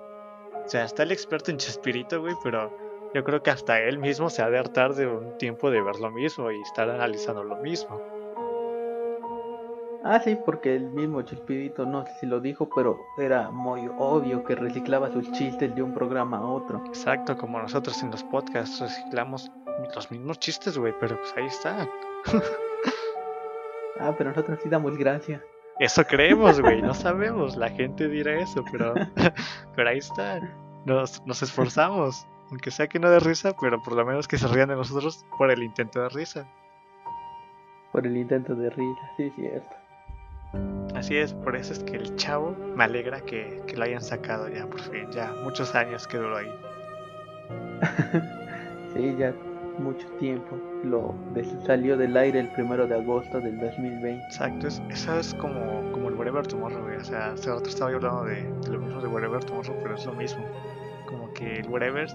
O 0.64 0.68
sea, 0.68 0.84
está 0.84 1.02
el 1.02 1.12
experto 1.12 1.50
en 1.50 1.58
Chespirito, 1.58 2.20
güey, 2.20 2.34
pero 2.42 2.72
yo 3.14 3.24
creo 3.24 3.42
que 3.42 3.50
hasta 3.50 3.80
él 3.80 3.98
mismo 3.98 4.30
se 4.30 4.42
ha 4.42 4.50
de 4.50 4.58
hartar 4.58 4.94
de 4.94 5.06
un 5.06 5.36
tiempo 5.36 5.70
de 5.70 5.82
ver 5.82 5.96
lo 5.96 6.10
mismo 6.10 6.50
y 6.50 6.60
estar 6.60 6.88
analizando 6.88 7.42
lo 7.42 7.56
mismo. 7.56 8.00
Ah, 10.02 10.18
sí, 10.20 10.36
porque 10.46 10.74
el 10.76 10.90
mismo 10.90 11.20
Chespirito, 11.22 11.84
no 11.84 12.06
sé 12.06 12.12
si 12.20 12.26
lo 12.26 12.40
dijo, 12.40 12.70
pero 12.74 12.98
era 13.18 13.50
muy 13.50 13.88
obvio 13.98 14.42
que 14.44 14.54
reciclaba 14.54 15.12
sus 15.12 15.30
chistes 15.32 15.74
de 15.74 15.82
un 15.82 15.92
programa 15.92 16.38
a 16.38 16.46
otro. 16.46 16.82
Exacto, 16.86 17.36
como 17.36 17.60
nosotros 17.60 18.02
en 18.02 18.10
los 18.10 18.24
podcasts 18.24 18.80
reciclamos 18.80 19.50
los 19.94 20.10
mismos 20.10 20.38
chistes, 20.38 20.78
güey, 20.78 20.94
pero 20.98 21.16
pues 21.16 21.34
ahí 21.36 21.46
está. 21.46 21.88
Ah, 24.02 24.14
pero 24.16 24.30
nosotros 24.30 24.58
sí 24.62 24.70
damos 24.70 24.96
gracia. 24.96 25.44
Eso 25.78 26.02
creemos, 26.06 26.58
güey, 26.58 26.80
no 26.80 26.94
sabemos. 26.94 27.54
La 27.54 27.68
gente 27.68 28.08
dirá 28.08 28.40
eso, 28.40 28.64
pero, 28.72 28.94
pero 29.76 29.90
ahí 29.90 29.98
está. 29.98 30.40
Nos, 30.86 31.22
nos 31.26 31.42
esforzamos. 31.42 32.26
Aunque 32.48 32.70
sea 32.70 32.88
que 32.88 32.98
no 32.98 33.10
de 33.10 33.20
risa, 33.20 33.54
pero 33.60 33.82
por 33.82 33.94
lo 33.94 34.06
menos 34.06 34.26
que 34.26 34.38
se 34.38 34.48
rían 34.48 34.70
de 34.70 34.76
nosotros 34.76 35.26
por 35.36 35.50
el 35.50 35.62
intento 35.62 36.00
de 36.00 36.08
risa. 36.08 36.48
Por 37.92 38.06
el 38.06 38.16
intento 38.16 38.54
de 38.54 38.70
risa, 38.70 39.10
sí, 39.18 39.30
cierto. 39.36 39.76
Así 41.00 41.16
es, 41.16 41.32
por 41.32 41.56
eso 41.56 41.72
es 41.72 41.82
que 41.84 41.96
el 41.96 42.14
chavo 42.16 42.54
me 42.76 42.84
alegra 42.84 43.22
que, 43.22 43.62
que 43.66 43.74
lo 43.74 43.84
hayan 43.84 44.02
sacado 44.02 44.50
ya 44.50 44.66
por 44.66 44.82
fin, 44.82 45.10
ya 45.10 45.34
muchos 45.42 45.74
años 45.74 46.06
que 46.06 46.18
duró 46.18 46.36
ahí. 46.36 46.52
sí, 48.94 49.16
ya 49.18 49.32
mucho 49.78 50.06
tiempo. 50.18 50.58
Lo 50.84 51.14
salió 51.64 51.96
del 51.96 52.14
aire 52.18 52.40
el 52.40 52.48
primero 52.48 52.86
de 52.86 52.96
agosto 52.96 53.40
del 53.40 53.58
2020. 53.58 54.12
Exacto, 54.26 54.68
es, 54.68 54.82
eso 54.90 55.18
es 55.18 55.32
como, 55.36 55.90
como 55.90 56.10
el 56.10 56.16
Wherever 56.16 56.46
Tomorrow, 56.46 56.84
O 57.00 57.04
sea, 57.04 57.32
hace 57.32 57.50
rato 57.50 57.70
estaba 57.70 57.90
yo 57.90 57.96
hablando 57.96 58.24
de, 58.24 58.42
lo 58.70 58.78
mismo 58.78 59.00
de 59.00 59.08
Wherever 59.08 59.42
Tomorrow, 59.42 59.76
pero 59.82 59.94
es 59.94 60.04
lo 60.04 60.12
mismo. 60.12 60.44
Como 61.08 61.32
que 61.32 61.60
el 61.60 61.68
Wherever, 61.70 62.08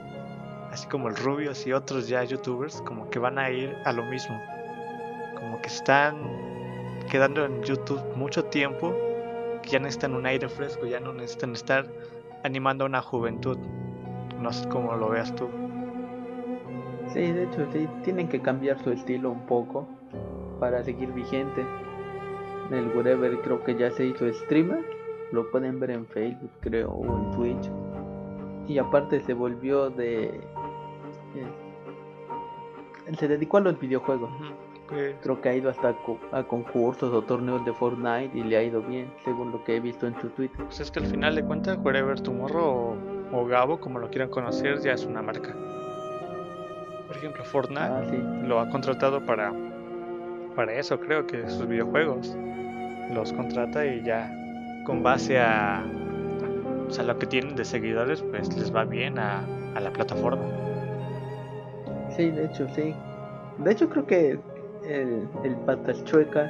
así 0.71 0.87
como 0.89 1.07
el 1.07 1.15
Rubios 1.15 1.65
y 1.65 1.73
otros 1.73 2.07
ya 2.07 2.23
youtubers, 2.23 2.83
como 2.83 3.09
que 3.09 3.17
van 3.17 3.39
a 3.39 3.49
ir 3.49 3.75
a 3.83 3.91
lo 3.91 4.03
mismo. 4.03 4.39
Como 5.39 5.59
que 5.59 5.69
están 5.69 6.54
quedando 7.15 7.45
en 7.45 7.63
YouTube 7.63 8.01
mucho 8.17 8.43
tiempo, 8.43 8.93
que 9.63 9.69
ya 9.69 9.80
necesitan 9.80 10.15
un 10.15 10.25
aire 10.25 10.49
fresco, 10.49 10.86
ya 10.86 10.99
no 10.99 11.13
necesitan 11.13 11.54
estar 11.54 11.88
animando 12.43 12.84
a 12.84 12.88
una 12.88 13.01
juventud. 13.01 13.58
No 14.41 14.51
sé 14.51 14.67
cómo 14.67 14.93
lo 14.97 15.08
veas 15.08 15.34
tú. 15.34 15.47
Sí, 17.13 17.21
de 17.32 17.43
hecho, 17.43 17.65
sí, 17.71 17.88
tienen 18.04 18.28
que 18.28 18.41
cambiar 18.41 18.84
su 18.84 18.91
estilo 18.91 19.32
un 19.32 19.45
poco 19.45 19.88
para 20.60 20.84
seguir 20.84 21.13
vigente. 21.13 21.65
El 22.69 22.88
whatever 22.97 23.39
creo 23.39 23.63
que 23.63 23.75
ya 23.75 23.89
se 23.91 24.08
hizo 24.08 24.30
streamer, 24.34 24.84
lo 25.32 25.49
pueden 25.51 25.80
ver 25.80 25.91
en 25.91 26.06
Facebook, 26.08 26.51
creo, 26.60 26.91
o 26.91 27.06
en 27.06 27.32
Twitch. 27.32 27.71
Y 28.67 28.78
aparte 28.78 29.21
se 29.21 29.34
volvió 29.34 29.89
de. 29.89 30.41
Eh, 31.36 31.47
se 33.17 33.30
dedicó 33.30 33.56
a 33.56 33.62
los 33.62 33.80
videojuegos. 33.80 34.32
Creo 34.87 35.41
que 35.41 35.49
ha 35.49 35.55
ido 35.55 35.69
hasta 35.69 35.95
a 36.31 36.43
concursos 36.43 37.11
o 37.11 37.21
torneos 37.23 37.65
de 37.65 37.73
Fortnite 37.73 38.29
y 38.37 38.43
le 38.43 38.57
ha 38.57 38.63
ido 38.63 38.81
bien, 38.81 39.07
según 39.23 39.51
lo 39.51 39.63
que 39.63 39.77
he 39.77 39.79
visto 39.79 40.05
en 40.05 40.19
su 40.21 40.29
Twitter. 40.29 40.63
Pues 40.65 40.79
es 40.79 40.91
que 40.91 40.99
al 40.99 41.07
final 41.07 41.33
de 41.35 41.43
cuentas, 41.43 41.77
Wherever 41.83 42.19
Tomorrow 42.19 42.95
o, 43.33 43.37
o 43.39 43.45
Gabo, 43.47 43.79
como 43.79 43.97
lo 43.97 44.09
quieran 44.09 44.29
conocer, 44.29 44.79
ya 44.81 44.93
es 44.93 45.03
una 45.05 45.23
marca. 45.23 45.55
Por 47.07 47.17
ejemplo, 47.17 47.43
Fortnite 47.45 47.81
Ah, 47.81 48.03
sí. 48.09 48.17
lo 48.47 48.59
ha 48.59 48.69
contratado 48.69 49.25
para, 49.25 49.51
para 50.55 50.73
eso, 50.73 50.99
creo 50.99 51.25
que 51.25 51.49
sus 51.49 51.67
videojuegos. 51.67 52.37
Los 53.13 53.33
contrata 53.33 53.85
y 53.85 54.03
ya 54.03 54.31
con 54.85 55.01
base 55.01 55.39
a, 55.39 55.83
o 56.87 56.91
sea, 56.91 57.03
lo 57.05 57.17
que 57.17 57.25
tienen 57.25 57.55
de 57.55 57.65
seguidores, 57.65 58.21
pues 58.21 58.55
les 58.55 58.73
va 58.75 58.83
bien 58.85 59.17
a, 59.17 59.43
a 59.75 59.79
la 59.79 59.91
plataforma. 59.91 60.43
Sí, 62.15 62.29
de 62.29 62.45
hecho, 62.45 62.67
sí. 62.75 62.93
De 63.59 63.71
hecho, 63.71 63.89
creo 63.89 64.05
que 64.05 64.39
el, 64.87 65.27
el 65.43 65.55
Patas 65.65 66.03
Chuecas, 66.05 66.49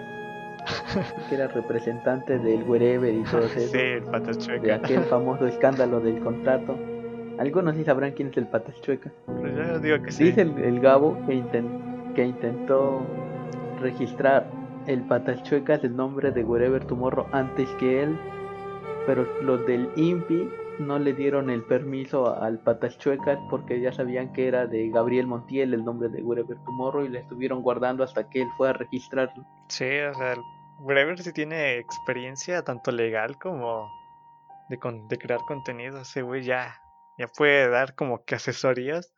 que 1.29 1.35
era 1.35 1.47
representante 1.47 2.37
del 2.39 2.63
Wherever 2.63 3.13
y 3.13 3.23
todo 3.23 3.41
eso, 3.55 3.59
Sí, 3.71 3.77
el 3.77 4.03
patas 4.03 4.47
de 4.47 4.73
aquel 4.73 5.01
famoso 5.03 5.45
escándalo 5.47 5.99
del 5.99 6.19
contrato. 6.19 6.77
Algunos 7.37 7.75
sí 7.75 7.83
sabrán 7.83 8.11
quién 8.13 8.29
es 8.29 8.37
el 8.37 8.47
Patas 8.47 8.79
Chuecas. 8.81 9.11
Pues 9.25 9.53
yo 9.55 9.79
digo 9.79 10.01
que 10.03 10.11
sí. 10.11 10.23
Dice 10.25 10.41
el, 10.41 10.57
el 10.57 10.79
Gabo 10.79 11.17
que, 11.27 11.33
inten- 11.35 12.13
que 12.13 12.25
intentó 12.25 13.01
registrar 13.81 14.47
el 14.87 15.01
Patas 15.01 15.43
Chuecas 15.43 15.83
el 15.83 15.95
nombre 15.95 16.31
de 16.31 16.43
Wherever 16.43 16.83
Tomorrow 16.85 17.25
antes 17.33 17.67
que 17.79 18.03
él, 18.03 18.17
pero 19.05 19.25
los 19.41 19.65
del 19.65 19.89
INPI 19.95 20.49
no 20.79 20.99
le 20.99 21.13
dieron 21.13 21.49
el 21.49 21.63
permiso 21.63 22.35
al 22.41 22.59
Patas 22.59 22.97
Chuecas 22.97 23.39
porque 23.49 23.79
ya 23.81 23.91
sabían 23.91 24.33
que 24.33 24.47
era 24.47 24.67
de 24.67 24.89
Gabriel 24.89 25.27
Montiel 25.27 25.73
el 25.73 25.83
nombre 25.85 26.09
de 26.09 26.21
Wherever 26.21 26.57
Tomorrow 26.65 27.05
y 27.05 27.09
le 27.09 27.19
estuvieron 27.19 27.61
guardando 27.61 28.03
hasta 28.03 28.29
que 28.29 28.41
él 28.41 28.47
fue 28.57 28.69
a 28.69 28.73
registrarlo. 28.73 29.43
Sí, 29.69 29.85
o 29.99 30.13
sea, 30.13 30.33
el 30.33 30.39
Brever 30.79 31.19
sí 31.21 31.31
tiene 31.33 31.77
experiencia 31.77 32.63
tanto 32.63 32.91
legal 32.91 33.37
como 33.37 33.87
de, 34.69 34.77
con- 34.77 35.07
de 35.07 35.17
crear 35.17 35.39
contenido. 35.47 36.01
Ese 36.01 36.21
güey 36.21 36.43
ya, 36.43 36.81
ya 37.17 37.27
puede 37.27 37.69
dar 37.69 37.95
como 37.95 38.23
que 38.25 38.35
asesorías 38.35 39.13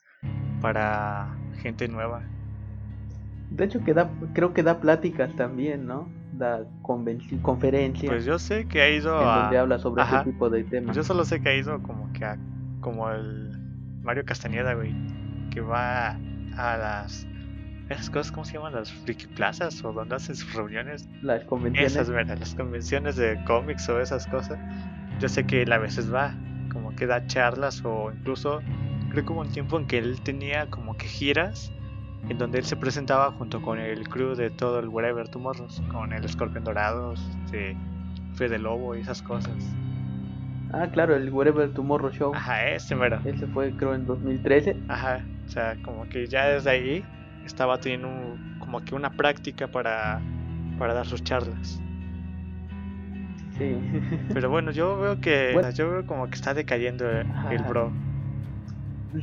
para 0.61 1.35
gente 1.61 1.87
nueva. 1.87 2.23
De 3.49 3.65
hecho 3.65 3.83
que 3.83 3.93
da, 3.93 4.09
creo 4.33 4.53
que 4.53 4.61
da 4.63 4.79
pláticas 4.79 5.35
también, 5.35 5.87
¿no? 5.87 6.09
Da 6.37 6.63
conferencias 6.83 8.05
Pues 8.11 8.25
yo 8.25 8.37
sé 8.37 8.67
que 8.67 8.81
ha 8.81 8.89
ido 8.89 9.19
en 9.21 9.27
a... 9.27 9.37
donde 9.41 9.57
habla 9.57 9.79
sobre 9.79 10.03
Ajá. 10.03 10.21
ese 10.21 10.31
tipo 10.31 10.49
de 10.49 10.63
temas. 10.63 10.95
Yo 10.95 11.03
solo 11.03 11.25
sé 11.25 11.41
que 11.41 11.49
ha 11.49 11.55
ido 11.55 11.81
como 11.81 12.11
que 12.13 12.25
a, 12.25 12.37
como 12.79 13.09
el 13.09 13.57
Mario 14.03 14.23
Castañeda, 14.23 14.73
güey, 14.75 14.93
que 15.51 15.61
va 15.61 16.17
a 16.57 16.77
las 16.77 17.27
esas 17.89 18.09
cosas, 18.09 18.31
¿cómo 18.31 18.45
se 18.45 18.53
llaman? 18.53 18.73
Las 18.73 18.91
friki 18.91 19.27
plazas 19.27 19.83
o 19.83 19.93
donde 19.93 20.15
hacen 20.15 20.35
sus 20.35 20.53
reuniones. 20.53 21.07
Las 21.21 21.43
convenciones. 21.45 21.93
Esas, 21.93 22.09
¿verdad? 22.09 22.37
Las 22.37 22.53
convenciones 22.53 23.15
de 23.15 23.41
cómics 23.45 23.87
o 23.87 24.01
esas 24.01 24.27
cosas. 24.27 24.59
Yo 25.19 25.29
sé 25.29 25.45
que 25.45 25.61
él 25.61 25.71
a 25.71 25.77
veces 25.77 26.13
va, 26.13 26.33
como 26.71 26.93
que 26.95 27.07
da 27.07 27.25
charlas 27.27 27.83
o 27.85 28.11
incluso 28.11 28.59
creo 29.09 29.25
que 29.25 29.31
hubo 29.31 29.41
un 29.41 29.51
tiempo 29.51 29.79
en 29.79 29.87
que 29.87 29.97
él 29.99 30.21
tenía 30.21 30.69
como 30.69 30.97
que 30.97 31.07
giras 31.07 31.71
en 32.29 32.37
donde 32.37 32.59
él 32.59 32.65
se 32.65 32.75
presentaba 32.75 33.31
junto 33.31 33.61
con 33.61 33.79
el 33.79 34.07
crew 34.09 34.35
de 34.35 34.49
todo 34.49 34.79
el 34.79 34.87
Wherever 34.89 35.27
Tomorrows, 35.29 35.81
con 35.91 36.11
el 36.13 36.23
Escorpión 36.25 36.63
Dorado, 36.63 37.13
este, 37.13 37.75
Fede 38.35 38.59
Lobo 38.59 38.95
y 38.95 39.01
esas 39.01 39.21
cosas. 39.21 39.55
Ah, 40.73 40.87
claro, 40.91 41.15
el 41.15 41.31
Wherever 41.31 41.71
Tomorrow 41.73 42.11
Show. 42.11 42.33
Ajá, 42.35 42.67
ese 42.69 42.95
mero. 42.95 43.19
Ese 43.23 43.47
fue 43.47 43.71
creo 43.77 43.93
en 43.95 44.05
2013. 44.05 44.75
Ajá, 44.89 45.23
o 45.45 45.49
sea, 45.49 45.77
como 45.81 46.07
que 46.09 46.27
ya 46.27 46.47
desde 46.47 46.69
ahí 46.69 47.05
estaba 47.45 47.79
teniendo 47.79 48.09
un- 48.09 48.57
como 48.59 48.83
que 48.83 48.93
una 48.93 49.09
práctica 49.11 49.67
para, 49.69 50.19
para 50.77 50.93
dar 50.93 51.05
sus 51.05 51.23
charlas. 51.23 51.81
Sí. 53.57 53.75
Pero 54.33 54.49
bueno, 54.49 54.71
yo 54.71 54.99
veo 54.99 55.19
que 55.21 55.51
Bueno. 55.53 55.69
yo 55.71 55.89
veo 55.89 56.05
como 56.05 56.27
que 56.27 56.35
está 56.35 56.53
decayendo 56.53 57.09
el 57.09 57.63
bro. 57.67 57.91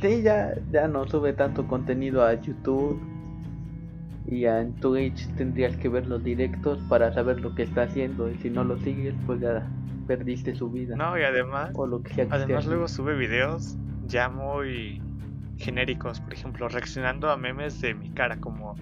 Sí, 0.01 0.21
ya, 0.21 0.53
ya 0.71 0.87
no 0.87 1.07
sube 1.07 1.33
tanto 1.33 1.67
contenido 1.67 2.23
a 2.23 2.33
YouTube. 2.33 2.99
Y 4.27 4.45
a- 4.45 4.65
Twitch 4.81 5.27
tendrías 5.35 5.75
que 5.77 5.87
ver 5.87 6.07
los 6.07 6.23
directos 6.23 6.79
para 6.89 7.13
saber 7.13 7.41
lo 7.41 7.53
que 7.53 7.63
está 7.63 7.83
haciendo. 7.83 8.29
Y 8.29 8.35
si 8.37 8.49
no 8.49 8.63
lo 8.63 8.77
sigues, 8.79 9.13
pues 9.25 9.39
ya 9.39 9.67
perdiste 10.07 10.55
su 10.55 10.69
vida. 10.69 10.95
No, 10.95 11.17
y 11.17 11.23
además, 11.23 11.71
O 11.75 11.85
lo 11.87 12.01
que 12.01 12.09
sea 12.13 12.15
que 12.27 12.35
esté 12.35 12.35
además 12.35 12.65
luego 12.65 12.87
sube 12.87 13.15
videos 13.17 13.77
ya 14.07 14.29
muy 14.29 15.01
genéricos, 15.57 16.19
por 16.19 16.33
ejemplo, 16.33 16.67
reaccionando 16.67 17.29
a 17.29 17.37
memes 17.37 17.81
de 17.81 17.93
mi 17.93 18.09
cara, 18.09 18.37
como 18.37 18.75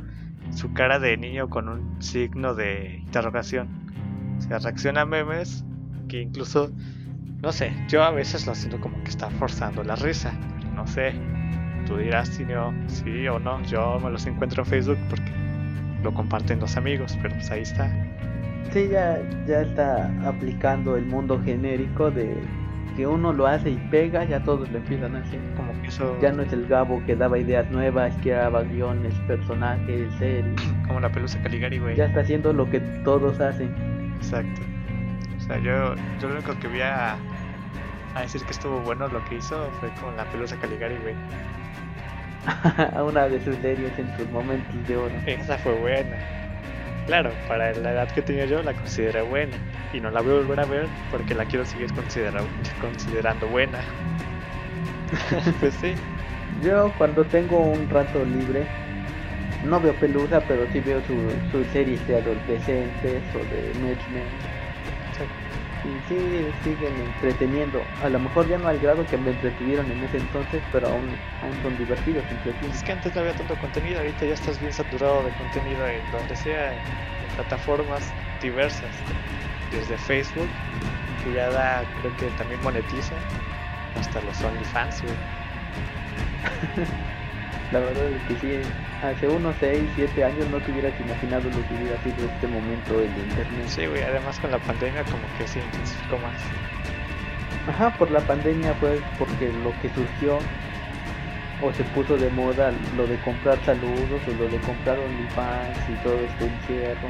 su 0.51 0.73
cara 0.73 0.99
de 0.99 1.17
niño 1.17 1.49
con 1.49 1.69
un 1.69 2.01
signo 2.01 2.55
de 2.55 2.99
interrogación. 3.05 3.67
O 4.37 4.41
sea, 4.41 4.59
reacciona 4.59 5.01
a 5.01 5.05
memes 5.05 5.63
que 6.07 6.21
incluso, 6.21 6.71
no 7.41 7.51
sé, 7.51 7.71
yo 7.87 8.03
a 8.03 8.11
veces 8.11 8.47
lo 8.47 8.55
siento 8.55 8.79
como 8.81 9.01
que 9.03 9.09
está 9.09 9.29
forzando 9.29 9.83
la 9.83 9.95
risa. 9.95 10.33
No 10.75 10.87
sé, 10.87 11.13
tú 11.85 11.97
dirás 11.97 12.29
si 12.29 12.45
no, 12.45 12.73
sí 12.87 13.27
o 13.27 13.39
no. 13.39 13.61
Yo 13.63 13.99
me 14.03 14.09
los 14.09 14.25
encuentro 14.25 14.63
en 14.63 14.69
Facebook 14.69 14.97
porque 15.09 15.31
lo 16.03 16.13
comparten 16.13 16.59
los 16.59 16.75
amigos, 16.77 17.17
pero 17.21 17.35
pues 17.35 17.49
ahí 17.51 17.61
está. 17.61 17.89
Sí, 18.71 18.89
ya, 18.91 19.19
ya 19.45 19.61
está 19.61 20.11
aplicando 20.27 20.95
el 20.97 21.05
mundo 21.05 21.39
genérico 21.43 22.09
de 22.09 22.35
que 22.95 23.07
uno 23.07 23.33
lo 23.33 23.47
hace 23.47 23.71
y 23.71 23.77
pega, 23.89 24.23
ya 24.23 24.43
todos 24.43 24.69
lo 24.71 24.77
empiezan 24.77 25.15
a 25.15 25.19
hacer. 25.19 25.39
Como 25.55 25.81
que 25.81 25.87
eso, 25.87 26.17
Ya 26.21 26.31
no 26.31 26.43
es 26.43 26.53
el 26.53 26.67
Gabo 26.67 27.01
que 27.05 27.15
daba 27.15 27.37
ideas 27.37 27.69
nuevas, 27.71 28.15
que 28.17 28.31
daba 28.31 28.63
guiones, 28.63 29.13
personajes, 29.27 30.13
series. 30.19 30.61
como 30.87 30.99
la 30.99 31.11
pelusa 31.11 31.41
Caligari, 31.41 31.79
güey. 31.79 31.95
Ya 31.95 32.05
está 32.05 32.21
haciendo 32.21 32.53
lo 32.53 32.69
que 32.69 32.79
todos 33.03 33.39
hacen. 33.39 33.73
Exacto. 34.17 34.61
O 35.37 35.41
sea, 35.41 35.57
yo, 35.57 35.95
yo 36.21 36.29
lo 36.29 36.35
único 36.35 36.57
que 36.59 36.67
vi 36.67 36.81
a, 36.81 37.17
a 38.15 38.21
decir 38.21 38.43
que 38.45 38.51
estuvo 38.51 38.79
bueno 38.81 39.07
lo 39.07 39.23
que 39.23 39.35
hizo 39.35 39.71
fue 39.79 39.91
con 39.91 40.15
la 40.15 40.25
pelusa 40.25 40.57
Caligari, 40.57 40.97
güey. 40.99 41.15
una 43.05 43.27
de 43.29 43.39
sus 43.39 43.55
series 43.57 43.97
en 43.97 44.15
sus 44.15 44.27
momentos 44.29 44.85
de 44.85 44.97
oro. 44.97 45.15
Esa 45.25 45.57
fue 45.57 45.73
buena. 45.73 46.17
Claro, 47.05 47.33
para 47.47 47.73
la 47.73 47.91
edad 47.91 48.09
que 48.09 48.21
tenía 48.21 48.45
yo 48.45 48.61
la 48.61 48.73
consideré 48.73 49.21
buena. 49.21 49.57
Y 49.91 49.99
no 49.99 50.09
la 50.09 50.21
voy 50.21 50.31
a 50.31 50.35
volver 50.37 50.59
a 50.59 50.65
ver 50.65 50.89
porque 51.11 51.35
la 51.35 51.45
quiero 51.45 51.65
seguir 51.65 51.93
considera- 51.93 52.43
considerando 52.79 53.47
buena. 53.47 53.83
pues 55.59 55.73
sí. 55.75 55.93
Yo 56.61 56.93
cuando 56.97 57.23
tengo 57.25 57.59
un 57.59 57.87
rato 57.89 58.23
libre, 58.25 58.65
no 59.63 59.79
veo 59.79 59.93
Pelusa, 59.93 60.41
pero 60.47 60.67
sí 60.71 60.79
veo 60.81 61.01
su- 61.01 61.31
sus 61.51 61.67
series 61.67 62.05
de 62.07 62.15
adolescentes 62.17 63.23
o 63.35 63.39
de 63.39 63.73
Netflix. 63.79 64.52
Y 65.83 65.99
sí, 66.07 66.51
siguen 66.63 66.97
entreteniendo. 66.99 67.85
A 68.01 68.09
lo 68.09 68.19
mejor 68.19 68.47
ya 68.47 68.57
no 68.57 68.67
al 68.67 68.79
grado 68.79 69.05
que 69.05 69.17
me 69.17 69.31
entretuvieron 69.31 69.91
en 69.91 70.01
ese 70.03 70.17
entonces, 70.17 70.63
pero 70.71 70.87
aún, 70.87 71.17
aún 71.41 71.61
son 71.61 71.77
divertidos, 71.77 72.23
entretienen. 72.29 72.71
Es 72.71 72.83
que 72.83 72.93
antes 72.93 73.13
no 73.13 73.21
había 73.21 73.33
tanto 73.33 73.57
contenido, 73.57 73.99
ahorita 73.99 74.25
ya 74.25 74.33
estás 74.33 74.59
bien 74.59 74.71
saturado 74.71 75.23
de 75.23 75.31
contenido 75.31 75.85
en 75.87 76.09
donde 76.09 76.37
sea, 76.37 76.73
en 76.73 76.81
plataformas 77.35 78.13
diversas. 78.39 78.95
Desde 79.71 79.97
Facebook, 79.97 80.49
que 81.23 81.33
ya 81.33 81.49
da, 81.49 81.85
creo 81.99 82.15
que 82.15 82.27
también 82.31 82.61
monetiza, 82.61 83.17
hasta 83.99 84.21
los 84.21 84.41
OnlyFans, 84.41 85.01
güey. 85.01 85.15
La 87.73 87.79
verdad 87.79 88.05
es 88.05 88.21
que 88.27 88.35
sí, 88.35 88.61
hace 89.01 89.27
unos 89.27 89.55
6, 89.59 89.81
7 89.95 90.23
años 90.23 90.47
no 90.51 90.59
te 90.59 90.71
hubieras 90.71 90.93
imaginado 90.99 91.49
lo 91.49 91.67
que 91.67 91.73
hubiera 91.73 91.97
sido 92.03 92.25
este 92.31 92.45
momento 92.45 93.01
el 93.01 93.09
internet. 93.09 93.65
Sí, 93.65 93.87
güey, 93.87 94.03
además 94.03 94.39
con 94.39 94.51
la 94.51 94.59
pandemia 94.59 95.03
como 95.05 95.23
que 95.39 95.47
se 95.47 95.59
intensificó 95.59 96.19
más. 96.19 96.35
Ajá, 97.67 97.89
por 97.97 98.11
la 98.11 98.19
pandemia 98.19 98.75
fue 98.75 99.01
porque 99.17 99.51
lo 99.63 99.73
que 99.81 99.89
surgió 99.89 100.37
o 101.63 101.73
se 101.73 101.83
puso 101.85 102.15
de 102.15 102.29
moda 102.29 102.71
lo 102.95 103.07
de 103.07 103.17
comprar 103.17 103.57
saludos 103.65 104.21
o 104.27 104.43
lo 104.43 104.47
de 104.49 104.57
comprar 104.59 104.99
OnlyFans 104.99 105.89
y 105.89 105.93
todo 106.03 106.23
este 106.25 106.45
encierro. 106.45 107.09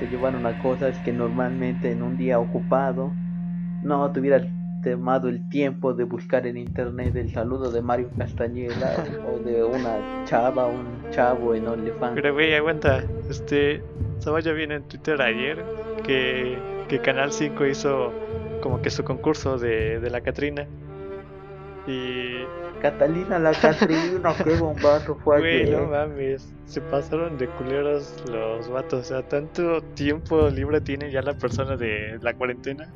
Te 0.00 0.08
llevaron 0.08 0.46
a 0.46 0.58
cosas 0.58 0.98
que 0.98 1.12
normalmente 1.12 1.92
en 1.92 2.02
un 2.02 2.16
día 2.16 2.40
ocupado 2.40 3.12
no 3.84 4.10
te 4.10 4.18
hubieras 4.18 4.42
tomado 4.82 5.28
el 5.28 5.48
tiempo 5.48 5.94
de 5.94 6.04
buscar 6.04 6.46
en 6.46 6.56
internet 6.56 7.14
el 7.16 7.32
saludo 7.32 7.70
de 7.70 7.82
Mario 7.82 8.10
Castañeda 8.16 9.04
o 9.26 9.38
de 9.38 9.62
una 9.62 10.24
chava, 10.24 10.66
un 10.66 11.10
chavo 11.10 11.54
en 11.54 11.68
OnlyFans. 11.68 12.14
Pero 12.14 12.34
güey, 12.34 12.54
aguanta, 12.54 13.04
este, 13.28 13.82
estaba 14.18 14.40
ya 14.40 14.52
bien 14.52 14.72
en 14.72 14.82
Twitter 14.84 15.20
ayer 15.20 15.64
que, 16.04 16.58
que 16.88 16.98
Canal 17.00 17.32
5 17.32 17.66
hizo 17.66 18.12
como 18.62 18.82
que 18.82 18.90
su 18.90 19.04
concurso 19.04 19.58
de, 19.58 20.00
de 20.00 20.10
la 20.10 20.20
Catrina. 20.20 20.66
Y, 21.86 22.44
Catalina 22.80 23.38
la 23.38 23.52
Catrina, 23.52 24.34
qué 24.42 24.56
bombazo 24.56 25.14
fue 25.16 25.40
güey, 25.40 25.62
ayer. 25.62 25.78
no 25.78 25.88
mames, 25.88 26.52
se 26.64 26.80
pasaron 26.80 27.36
de 27.36 27.46
culeros 27.46 28.24
los 28.30 28.68
vatos. 28.70 29.00
O 29.00 29.04
sea, 29.04 29.22
tanto 29.22 29.82
tiempo 29.94 30.48
libre 30.48 30.80
tiene 30.80 31.10
ya 31.10 31.22
la 31.22 31.34
persona 31.34 31.76
de 31.76 32.18
la 32.22 32.34
cuarentena 32.34 32.88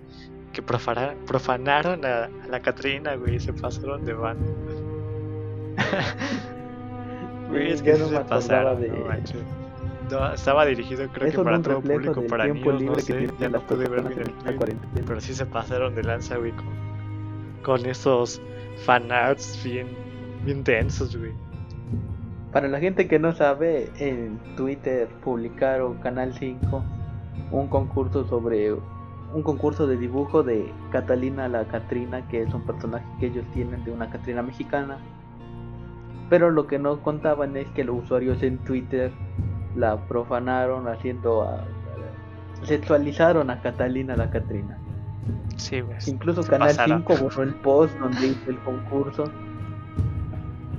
que 0.54 0.62
profana- 0.62 1.14
profanaron 1.26 2.04
a, 2.06 2.24
a 2.24 2.48
la 2.48 2.60
Catrina, 2.60 3.14
güey, 3.16 3.38
se 3.38 3.52
pasaron 3.52 4.04
de 4.06 4.14
van. 4.14 4.38
Güey, 7.50 7.72
es 7.72 7.82
que 7.82 7.92
no 7.98 8.08
se 8.08 8.20
pasaron, 8.20 8.80
de- 8.80 8.88
no. 8.88 9.04
No, 10.10 10.32
estaba 10.34 10.66
dirigido 10.66 11.08
creo 11.12 11.30
que 11.30 11.38
para 11.38 11.62
todo 11.62 11.80
público, 11.80 12.22
para 12.28 12.46
niños, 12.46 12.82
no 12.82 12.94
sé, 12.98 13.26
ya 13.38 13.48
no 13.48 13.60
pude 13.60 13.88
ver 13.88 14.02
bien 14.02 14.20
el 14.20 14.58
tweet, 14.58 14.76
pero 15.06 15.18
sí 15.20 15.32
se 15.34 15.46
pasaron 15.46 15.94
de 15.94 16.02
lanza, 16.02 16.36
güey, 16.36 16.52
con, 16.52 16.66
con 17.62 17.86
esos 17.86 18.40
fanarts 18.84 19.62
bien, 19.64 19.88
bien 20.44 20.62
densos, 20.62 21.16
güey. 21.16 21.32
Para 22.52 22.68
la 22.68 22.80
gente 22.80 23.08
que 23.08 23.18
no 23.18 23.32
sabe, 23.32 23.90
en 23.98 24.38
Twitter 24.56 25.08
publicaron 25.24 25.94
Canal 25.98 26.34
5 26.34 26.84
un 27.50 27.66
concurso 27.68 28.26
sobre 28.28 28.74
un 29.34 29.42
concurso 29.42 29.86
de 29.88 29.96
dibujo 29.96 30.44
de 30.44 30.72
Catalina 30.92 31.48
la 31.48 31.64
Catrina, 31.64 32.26
que 32.28 32.42
es 32.42 32.54
un 32.54 32.62
personaje 32.62 33.04
que 33.18 33.26
ellos 33.26 33.44
tienen 33.52 33.84
de 33.84 33.90
una 33.90 34.08
Catrina 34.08 34.42
mexicana. 34.42 34.98
Pero 36.30 36.50
lo 36.50 36.68
que 36.68 36.78
no 36.78 37.02
contaban 37.02 37.56
es 37.56 37.66
que 37.70 37.82
los 37.82 38.04
usuarios 38.04 38.42
en 38.42 38.58
Twitter 38.58 39.10
la 39.76 39.96
profanaron 40.06 40.86
haciendo 40.86 41.42
a, 41.42 41.64
sexualizaron 42.62 43.50
a 43.50 43.60
Catalina 43.60 44.16
la 44.16 44.30
Catrina. 44.30 44.78
Sí, 45.56 45.82
pues, 45.82 46.06
Incluso 46.06 46.44
Canal 46.44 46.70
5 46.70 47.16
borró 47.20 47.42
el 47.42 47.54
post 47.54 47.98
donde 47.98 48.28
hizo 48.28 48.50
el 48.50 48.58
concurso. 48.60 49.24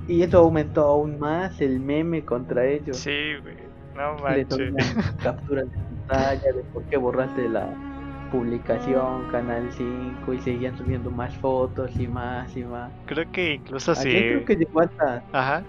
Y 0.07 0.21
eso 0.21 0.39
aumentó 0.39 0.85
aún 0.85 1.19
más 1.19 1.59
el 1.59 1.79
meme 1.81 2.23
contra 2.23 2.65
ellos. 2.65 2.97
Sí, 2.97 3.33
güey. 3.41 3.57
No 3.95 4.15
manches. 4.23 4.47
toman 4.47 4.75
capturas 5.23 5.69
de 5.69 5.77
pantalla 5.77 6.53
de 6.53 6.63
por 6.73 6.83
qué 6.83 6.97
borraste 6.97 7.49
la 7.49 7.94
publicación 8.31 9.27
Canal 9.31 9.69
5 9.71 10.33
y 10.33 10.39
seguían 10.41 10.77
subiendo 10.77 11.11
más 11.11 11.33
fotos 11.35 11.91
y 11.97 12.07
más 12.07 12.55
y 12.55 12.63
más. 12.63 12.91
Creo 13.05 13.31
que 13.31 13.55
incluso 13.55 13.91
Ayer 13.91 14.03
sí. 14.03 14.09
creo 14.11 14.45
que 14.45 14.55
llegó 14.55 14.81
hasta 14.81 15.23
Ajá. 15.31 15.63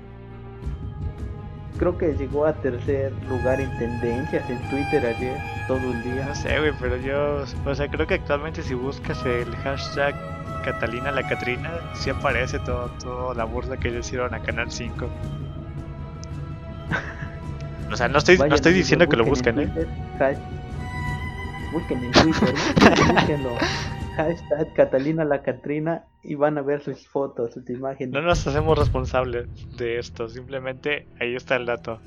creo 1.78 1.98
que 1.98 2.14
llegó 2.14 2.46
a 2.46 2.52
tercer 2.54 3.12
lugar 3.28 3.60
en 3.60 3.70
tendencias 3.78 4.48
en 4.48 4.58
Twitter 4.70 5.06
ayer 5.06 5.36
todo 5.68 5.78
el 5.92 6.02
día. 6.02 6.26
No 6.26 6.34
sé, 6.34 6.58
güey, 6.58 6.72
pero 6.80 6.96
yo. 6.96 7.44
O 7.64 7.74
sea, 7.74 7.88
creo 7.88 8.06
que 8.06 8.14
actualmente 8.14 8.62
si 8.62 8.74
buscas 8.74 9.24
el 9.26 9.54
hashtag 9.56 10.14
Catalina 10.64 11.12
la 11.12 11.22
Catrina, 11.28 11.70
sí 11.94 12.10
aparece 12.10 12.58
todo, 12.60 12.90
todo 13.00 13.34
la 13.34 13.44
burla 13.44 13.76
que 13.76 13.88
ellos 13.88 14.06
hicieron 14.06 14.34
a 14.34 14.40
Canal 14.40 14.70
5. 14.70 15.06
O 17.88 17.96
sea, 17.96 18.08
no 18.08 18.18
estoy, 18.18 18.36
no 18.36 18.52
estoy 18.52 18.72
diciendo 18.72 19.08
que 19.08 19.16
lo 19.16 19.24
busquen, 19.24 19.60
en 19.60 19.68
¿eh? 19.68 19.86
Busquen 21.76 22.02
en 22.04 22.12
Twitter. 22.12 22.54
Búsquenlo. 23.12 23.50
Hashtag 24.16 24.72
Catalina 24.72 25.26
la 25.26 25.42
Catrina 25.42 26.04
y 26.22 26.34
van 26.34 26.56
a 26.56 26.62
ver 26.62 26.80
sus 26.80 27.06
fotos, 27.06 27.52
sus 27.52 27.68
imágenes. 27.68 28.14
No 28.14 28.22
nos 28.22 28.46
hacemos 28.46 28.78
responsables 28.78 29.46
de 29.76 29.98
esto, 29.98 30.26
simplemente 30.26 31.06
ahí 31.20 31.34
está 31.34 31.56
el 31.56 31.66
dato. 31.66 32.00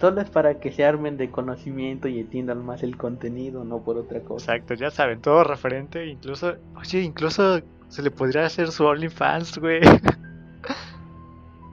Solo 0.00 0.20
es 0.20 0.30
para 0.30 0.58
que 0.58 0.72
se 0.72 0.84
armen 0.84 1.16
de 1.16 1.30
conocimiento 1.30 2.08
y 2.08 2.18
entiendan 2.18 2.66
más 2.66 2.82
el 2.82 2.96
contenido, 2.96 3.62
no 3.62 3.84
por 3.84 3.98
otra 3.98 4.18
cosa. 4.18 4.56
Exacto, 4.56 4.74
ya 4.74 4.90
saben, 4.90 5.20
todo 5.20 5.44
referente, 5.44 6.04
incluso, 6.04 6.56
oye, 6.74 7.02
incluso 7.02 7.60
se 7.86 8.02
le 8.02 8.10
podría 8.10 8.46
hacer 8.46 8.72
su 8.72 8.84
OnlyFans, 8.84 9.58
güey. 9.58 9.80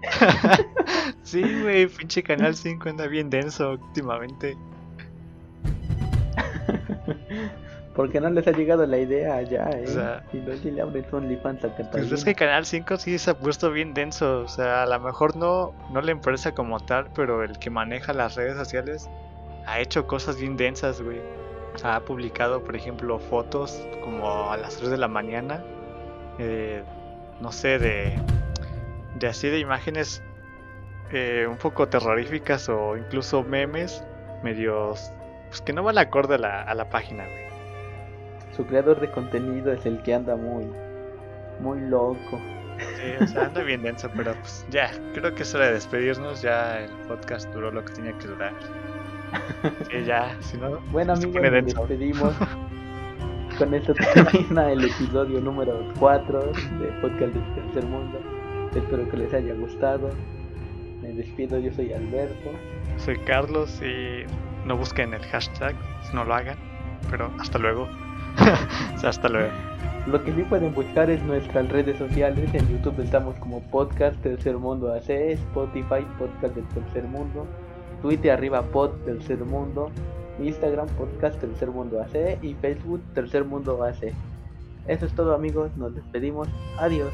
sí, 1.24 1.42
güey, 1.64 1.88
pinche 1.88 2.22
Canal 2.22 2.56
5 2.56 2.88
anda 2.88 3.08
bien 3.08 3.32
denso 3.32 3.72
últimamente. 3.72 4.56
Porque 7.96 8.20
no 8.20 8.30
les 8.32 8.48
ha 8.48 8.52
llegado 8.52 8.86
la 8.88 8.98
idea 8.98 9.36
allá, 9.36 9.70
eh. 9.72 9.84
O 9.86 9.88
sea- 9.88 10.24
si 10.32 10.38
no, 10.40 10.54
si 10.58 10.72
le 10.72 10.82
abren 10.82 11.06
su 11.08 11.16
OnlyFans 11.16 11.64
a 11.64 11.76
Pues 11.92 12.12
es 12.12 12.24
que 12.26 12.34
Canal 12.34 12.66
5 12.66 12.98
sí 12.98 13.20
se 13.20 13.30
ha 13.32 13.38
puesto 13.38 13.70
bien 13.72 13.94
denso, 13.94 14.40
o 14.42 14.48
sea, 14.48 14.84
a 14.84 14.86
lo 14.88 15.00
mejor 15.00 15.36
no, 15.36 15.74
no 15.92 16.02
la 16.02 16.12
empresa 16.12 16.54
como 16.54 16.80
tal, 16.80 17.08
pero 17.14 17.44
el 17.44 17.60
que 17.60 17.70
maneja 17.70 18.14
las 18.14 18.36
redes 18.36 18.58
sociales 18.58 19.10
ha 19.68 19.80
hecho 19.80 20.08
cosas 20.08 20.38
bien 20.40 20.58
densas, 20.58 21.02
güey. 21.02 21.22
Ha 21.84 22.00
publicado, 22.02 22.64
por 22.64 22.76
ejemplo, 22.76 23.20
fotos 23.20 23.88
como 24.04 24.52
a 24.52 24.58
las 24.58 24.78
3 24.78 24.90
de 24.90 24.98
la 24.98 25.08
mañana, 25.08 25.64
eh, 26.40 26.84
no 27.42 27.52
sé, 27.52 27.78
de, 27.80 28.20
de 29.20 29.28
así 29.28 29.50
de 29.50 29.60
imágenes 29.60 30.24
eh, 31.12 31.46
un 31.48 31.58
poco 31.58 31.88
terroríficas 31.88 32.70
o 32.70 32.98
incluso 32.98 33.44
memes 33.44 34.04
medios, 34.44 35.12
pues 35.54 35.62
que 35.62 35.72
no 35.72 35.84
van 35.84 36.00
acorde 36.00 36.34
a 36.34 36.38
la, 36.40 36.64
a 36.64 36.74
la 36.74 36.90
página, 36.90 37.26
güey. 37.26 37.46
Su 38.56 38.66
creador 38.66 39.00
de 39.00 39.12
contenido 39.12 39.72
es 39.72 39.86
el 39.86 40.02
que 40.02 40.16
anda 40.16 40.36
muy, 40.36 40.66
muy 41.60 41.80
loco. 41.80 42.42
Sí, 42.80 43.24
o 43.24 43.28
sea, 43.28 43.46
anda 43.46 43.62
bien 43.62 43.84
denso, 43.84 44.10
pero 44.16 44.34
pues 44.34 44.66
ya, 44.72 44.90
creo 45.14 45.36
que 45.36 45.44
es 45.44 45.54
hora 45.54 45.68
de 45.68 45.74
despedirnos. 45.74 46.42
Ya 46.42 46.80
el 46.80 46.90
podcast 47.08 47.54
duró 47.54 47.70
lo 47.70 47.86
que 47.86 47.94
tenía 47.94 48.18
que 48.18 48.30
durar. 48.30 48.54
Sí, 49.92 50.04
ya, 50.04 50.36
si 50.40 50.58
no, 50.58 50.80
Bueno 50.92 51.14
amigos, 51.14 51.40
nos 51.40 51.66
despedimos. 51.66 52.34
Con 53.60 53.76
esto 53.76 53.94
termina 53.94 54.72
el 54.72 54.86
episodio 54.86 55.40
número 55.40 55.94
4 56.00 56.40
de 56.42 56.88
Podcast 57.00 57.32
del 57.32 57.54
Tercer 57.54 57.86
Mundo. 57.86 58.20
Espero 58.74 59.08
que 59.08 59.18
les 59.18 59.32
haya 59.36 59.54
gustado. 59.54 60.10
Me 61.04 61.10
despido, 61.10 61.60
yo 61.60 61.72
soy 61.72 61.94
Alberto. 61.94 62.50
Soy 62.98 63.20
Carlos 63.20 63.80
y 63.84 64.26
no 64.66 64.78
busquen 64.78 65.14
el 65.14 65.24
hashtag, 65.26 65.76
no 66.14 66.24
lo 66.24 66.34
hagan, 66.34 66.58
pero 67.10 67.32
hasta 67.40 67.58
luego. 67.58 67.88
O 68.96 69.00
sea, 69.00 69.10
hasta 69.10 69.28
luego. 69.30 69.52
Lo 70.08 70.24
que 70.24 70.34
sí 70.34 70.44
pueden 70.44 70.74
buscar 70.74 71.10
es 71.10 71.22
nuestras 71.24 71.70
redes 71.70 71.98
sociales. 71.98 72.54
En 72.54 72.68
YouTube 72.68 73.00
estamos 73.02 73.36
como 73.40 73.62
Podcast 73.70 74.22
Tercer 74.22 74.58
Mundo 74.58 74.94
AC, 74.94 75.10
Spotify 75.10 76.06
Podcast 76.18 76.56
del 76.56 76.68
Tercer 76.70 77.04
Mundo, 77.04 77.46
Twitter 78.02 78.32
arriba 78.32 78.62
Pod 78.62 78.92
Tercer 79.06 79.40
Mundo, 79.40 79.92
Instagram 80.42 80.88
Podcast 80.90 81.40
Tercer 81.40 81.70
Mundo 81.70 82.02
AC 82.02 82.38
y 82.42 82.54
Facebook 82.56 83.02
Tercer 83.14 83.46
Mundo 83.46 83.84
AC. 83.84 84.14
Eso 84.88 85.06
es 85.06 85.14
todo 85.14 85.34
amigos, 85.34 85.72
nos 85.78 85.96
despedimos. 85.96 86.50
Adiós. 86.80 87.12